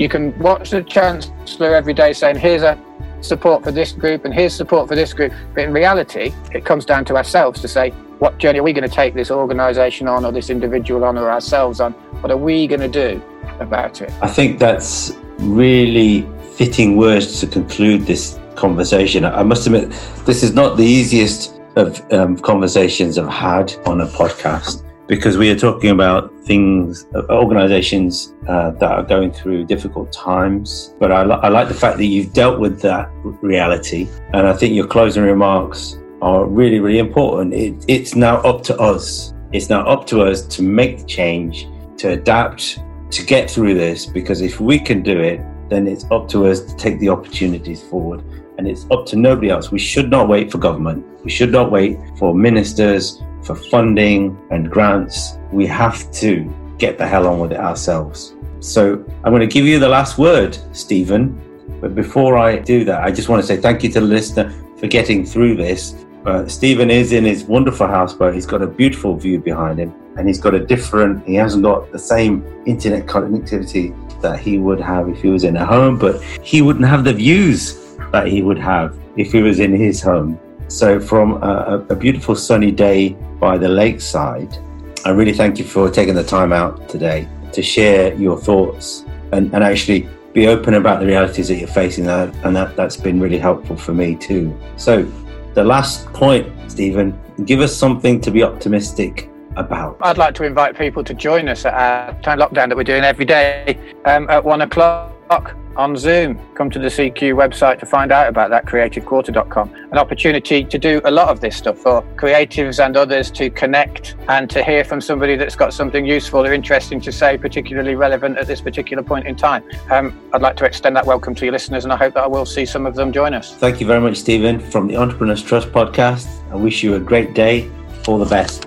you 0.00 0.08
can 0.08 0.36
watch 0.40 0.70
the 0.70 0.82
chancellor 0.82 1.76
every 1.76 1.94
day 1.94 2.12
saying, 2.12 2.36
here's 2.36 2.62
a 2.62 2.76
support 3.20 3.62
for 3.62 3.70
this 3.70 3.92
group 3.92 4.24
and 4.24 4.34
here's 4.34 4.52
support 4.52 4.88
for 4.88 4.96
this 4.96 5.12
group. 5.12 5.32
But 5.54 5.62
in 5.62 5.72
reality, 5.72 6.34
it 6.52 6.64
comes 6.64 6.84
down 6.84 7.04
to 7.04 7.16
ourselves 7.16 7.60
to 7.60 7.68
say, 7.68 7.90
what 8.18 8.38
journey 8.38 8.58
are 8.58 8.64
we 8.64 8.72
going 8.72 8.88
to 8.88 8.92
take 8.94 9.14
this 9.14 9.30
organisation 9.30 10.08
on 10.08 10.24
or 10.24 10.32
this 10.32 10.50
individual 10.50 11.04
on 11.04 11.16
or 11.16 11.30
ourselves 11.30 11.80
on? 11.80 11.92
What 12.20 12.32
are 12.32 12.36
we 12.36 12.66
going 12.66 12.80
to 12.80 12.88
do 12.88 13.22
about 13.60 14.02
it? 14.02 14.10
I 14.22 14.28
think 14.28 14.58
that's 14.58 15.12
really 15.38 16.28
fitting 16.56 16.96
words 16.96 17.38
to 17.38 17.46
conclude 17.46 18.06
this 18.06 18.40
conversation. 18.56 19.24
I 19.24 19.44
must 19.44 19.68
admit, 19.68 19.90
this 20.24 20.42
is 20.42 20.52
not 20.52 20.76
the 20.76 20.84
easiest 20.84 21.60
of 21.76 22.02
um, 22.12 22.38
conversations 22.38 23.18
I've 23.18 23.28
had 23.28 23.76
on 23.86 24.00
a 24.00 24.06
podcast 24.06 24.82
because 25.06 25.38
we 25.38 25.50
are 25.50 25.58
talking 25.58 25.90
about 25.90 26.32
things, 26.44 27.06
organizations 27.30 28.34
uh, 28.48 28.70
that 28.72 28.90
are 28.90 29.02
going 29.02 29.32
through 29.32 29.64
difficult 29.64 30.12
times. 30.12 30.94
But 30.98 31.12
I, 31.12 31.24
li- 31.24 31.38
I 31.42 31.48
like 31.48 31.68
the 31.68 31.74
fact 31.74 31.98
that 31.98 32.06
you've 32.06 32.32
dealt 32.32 32.58
with 32.58 32.80
that 32.82 33.08
reality. 33.42 34.08
And 34.32 34.46
I 34.46 34.52
think 34.52 34.74
your 34.74 34.86
closing 34.86 35.22
remarks 35.22 35.98
are 36.22 36.46
really, 36.46 36.80
really 36.80 36.98
important. 36.98 37.54
It, 37.54 37.84
it's 37.88 38.14
now 38.16 38.38
up 38.38 38.62
to 38.64 38.76
us. 38.78 39.32
It's 39.52 39.70
now 39.70 39.86
up 39.86 40.06
to 40.08 40.22
us 40.22 40.42
to 40.48 40.62
make 40.62 40.98
the 40.98 41.04
change, 41.04 41.68
to 41.98 42.12
adapt, 42.12 42.80
to 43.10 43.24
get 43.24 43.48
through 43.48 43.74
this. 43.74 44.06
Because 44.06 44.40
if 44.40 44.60
we 44.60 44.78
can 44.78 45.02
do 45.02 45.20
it, 45.20 45.40
then 45.68 45.86
it's 45.86 46.04
up 46.10 46.28
to 46.28 46.46
us 46.46 46.60
to 46.60 46.76
take 46.76 46.98
the 46.98 47.08
opportunities 47.08 47.82
forward. 47.82 48.24
And 48.58 48.66
it's 48.66 48.86
up 48.90 49.06
to 49.06 49.16
nobody 49.16 49.50
else. 49.50 49.70
We 49.70 49.78
should 49.78 50.10
not 50.10 50.28
wait 50.28 50.50
for 50.50 50.58
government. 50.58 51.04
We 51.22 51.30
should 51.30 51.52
not 51.52 51.70
wait 51.70 51.98
for 52.18 52.34
ministers, 52.34 53.22
for 53.46 53.54
funding 53.54 54.36
and 54.50 54.70
grants. 54.70 55.38
We 55.52 55.66
have 55.66 56.10
to 56.12 56.52
get 56.78 56.98
the 56.98 57.06
hell 57.06 57.26
on 57.26 57.40
with 57.40 57.52
it 57.52 57.60
ourselves. 57.60 58.34
So 58.60 59.04
I'm 59.24 59.32
going 59.32 59.40
to 59.40 59.46
give 59.46 59.64
you 59.64 59.78
the 59.78 59.88
last 59.88 60.18
word, 60.18 60.58
Stephen. 60.72 61.40
But 61.80 61.94
before 61.94 62.36
I 62.36 62.56
do 62.56 62.84
that, 62.84 63.02
I 63.02 63.10
just 63.10 63.28
want 63.28 63.40
to 63.42 63.46
say 63.46 63.56
thank 63.56 63.82
you 63.82 63.90
to 63.92 64.00
the 64.00 64.06
listener 64.06 64.52
for 64.78 64.86
getting 64.86 65.24
through 65.24 65.56
this. 65.56 66.04
Uh, 66.24 66.46
Stephen 66.48 66.90
is 66.90 67.12
in 67.12 67.24
his 67.24 67.44
wonderful 67.44 67.86
houseboat. 67.86 68.34
He's 68.34 68.46
got 68.46 68.60
a 68.60 68.66
beautiful 68.66 69.16
view 69.16 69.38
behind 69.38 69.78
him, 69.78 69.94
and 70.16 70.26
he's 70.26 70.40
got 70.40 70.54
a 70.54 70.58
different, 70.58 71.24
he 71.24 71.34
hasn't 71.34 71.62
got 71.62 71.92
the 71.92 71.98
same 71.98 72.44
internet 72.66 73.06
connectivity 73.06 73.94
that 74.22 74.40
he 74.40 74.58
would 74.58 74.80
have 74.80 75.08
if 75.08 75.22
he 75.22 75.28
was 75.28 75.44
in 75.44 75.56
a 75.56 75.64
home, 75.64 75.98
but 75.98 76.20
he 76.42 76.62
wouldn't 76.62 76.84
have 76.84 77.04
the 77.04 77.12
views 77.12 77.96
that 78.10 78.26
he 78.26 78.42
would 78.42 78.58
have 78.58 78.98
if 79.16 79.30
he 79.30 79.42
was 79.42 79.60
in 79.60 79.72
his 79.72 80.02
home. 80.02 80.38
So, 80.68 80.98
from 80.98 81.42
a, 81.42 81.86
a 81.90 81.94
beautiful 81.94 82.34
sunny 82.34 82.72
day 82.72 83.10
by 83.38 83.56
the 83.56 83.68
lakeside, 83.68 84.56
I 85.04 85.10
really 85.10 85.32
thank 85.32 85.58
you 85.58 85.64
for 85.64 85.88
taking 85.88 86.14
the 86.14 86.24
time 86.24 86.52
out 86.52 86.88
today 86.88 87.28
to 87.52 87.62
share 87.62 88.12
your 88.14 88.36
thoughts 88.36 89.04
and, 89.32 89.54
and 89.54 89.62
actually 89.62 90.08
be 90.32 90.48
open 90.48 90.74
about 90.74 91.00
the 91.00 91.06
realities 91.06 91.48
that 91.48 91.56
you're 91.56 91.68
facing. 91.68 92.08
And 92.08 92.56
that, 92.56 92.74
that's 92.74 92.96
been 92.96 93.20
really 93.20 93.38
helpful 93.38 93.76
for 93.76 93.94
me 93.94 94.16
too. 94.16 94.58
So, 94.76 95.10
the 95.54 95.62
last 95.62 96.06
point, 96.12 96.52
Stephen, 96.70 97.18
give 97.44 97.60
us 97.60 97.74
something 97.74 98.20
to 98.20 98.30
be 98.30 98.42
optimistic 98.42 99.30
about. 99.54 99.96
I'd 100.00 100.18
like 100.18 100.34
to 100.34 100.44
invite 100.44 100.76
people 100.76 101.04
to 101.04 101.14
join 101.14 101.48
us 101.48 101.64
at 101.64 101.74
our 101.74 102.20
time 102.22 102.38
lockdown 102.38 102.68
that 102.68 102.76
we're 102.76 102.84
doing 102.84 103.04
every 103.04 103.24
day 103.24 103.78
um, 104.04 104.28
at 104.28 104.44
one 104.44 104.62
o'clock 104.62 105.56
on 105.76 105.96
Zoom. 105.96 106.38
Come 106.54 106.70
to 106.70 106.78
the 106.78 106.88
CQ 106.88 107.34
website 107.34 107.78
to 107.80 107.86
find 107.86 108.12
out 108.12 108.28
about 108.28 108.50
that, 108.50 108.66
creativequarter.com. 108.66 109.74
An 109.92 109.98
opportunity 109.98 110.64
to 110.64 110.78
do 110.78 111.00
a 111.04 111.10
lot 111.10 111.28
of 111.28 111.40
this 111.40 111.56
stuff 111.56 111.78
for 111.78 112.02
creatives 112.16 112.84
and 112.84 112.96
others 112.96 113.30
to 113.32 113.50
connect 113.50 114.16
and 114.28 114.48
to 114.50 114.62
hear 114.64 114.84
from 114.84 115.00
somebody 115.00 115.36
that's 115.36 115.56
got 115.56 115.72
something 115.72 116.04
useful 116.06 116.46
or 116.46 116.52
interesting 116.52 117.00
to 117.00 117.12
say, 117.12 117.38
particularly 117.38 117.94
relevant 117.94 118.38
at 118.38 118.46
this 118.46 118.60
particular 118.60 119.02
point 119.02 119.26
in 119.26 119.36
time. 119.36 119.64
Um, 119.90 120.18
I'd 120.32 120.42
like 120.42 120.56
to 120.56 120.64
extend 120.64 120.96
that 120.96 121.06
welcome 121.06 121.34
to 121.34 121.44
your 121.44 121.52
listeners, 121.52 121.84
and 121.84 121.92
I 121.92 121.96
hope 121.96 122.14
that 122.14 122.24
I 122.24 122.28
will 122.28 122.46
see 122.46 122.66
some 122.66 122.86
of 122.86 122.94
them 122.94 123.12
join 123.12 123.34
us. 123.34 123.54
Thank 123.54 123.80
you 123.80 123.86
very 123.86 124.00
much, 124.00 124.16
Stephen, 124.16 124.58
from 124.58 124.88
the 124.88 124.96
Entrepreneurs 124.96 125.42
Trust 125.42 125.68
podcast. 125.68 126.26
I 126.50 126.56
wish 126.56 126.82
you 126.82 126.94
a 126.94 127.00
great 127.00 127.34
day. 127.34 127.70
All 128.06 128.18
the 128.18 128.26
best. 128.26 128.66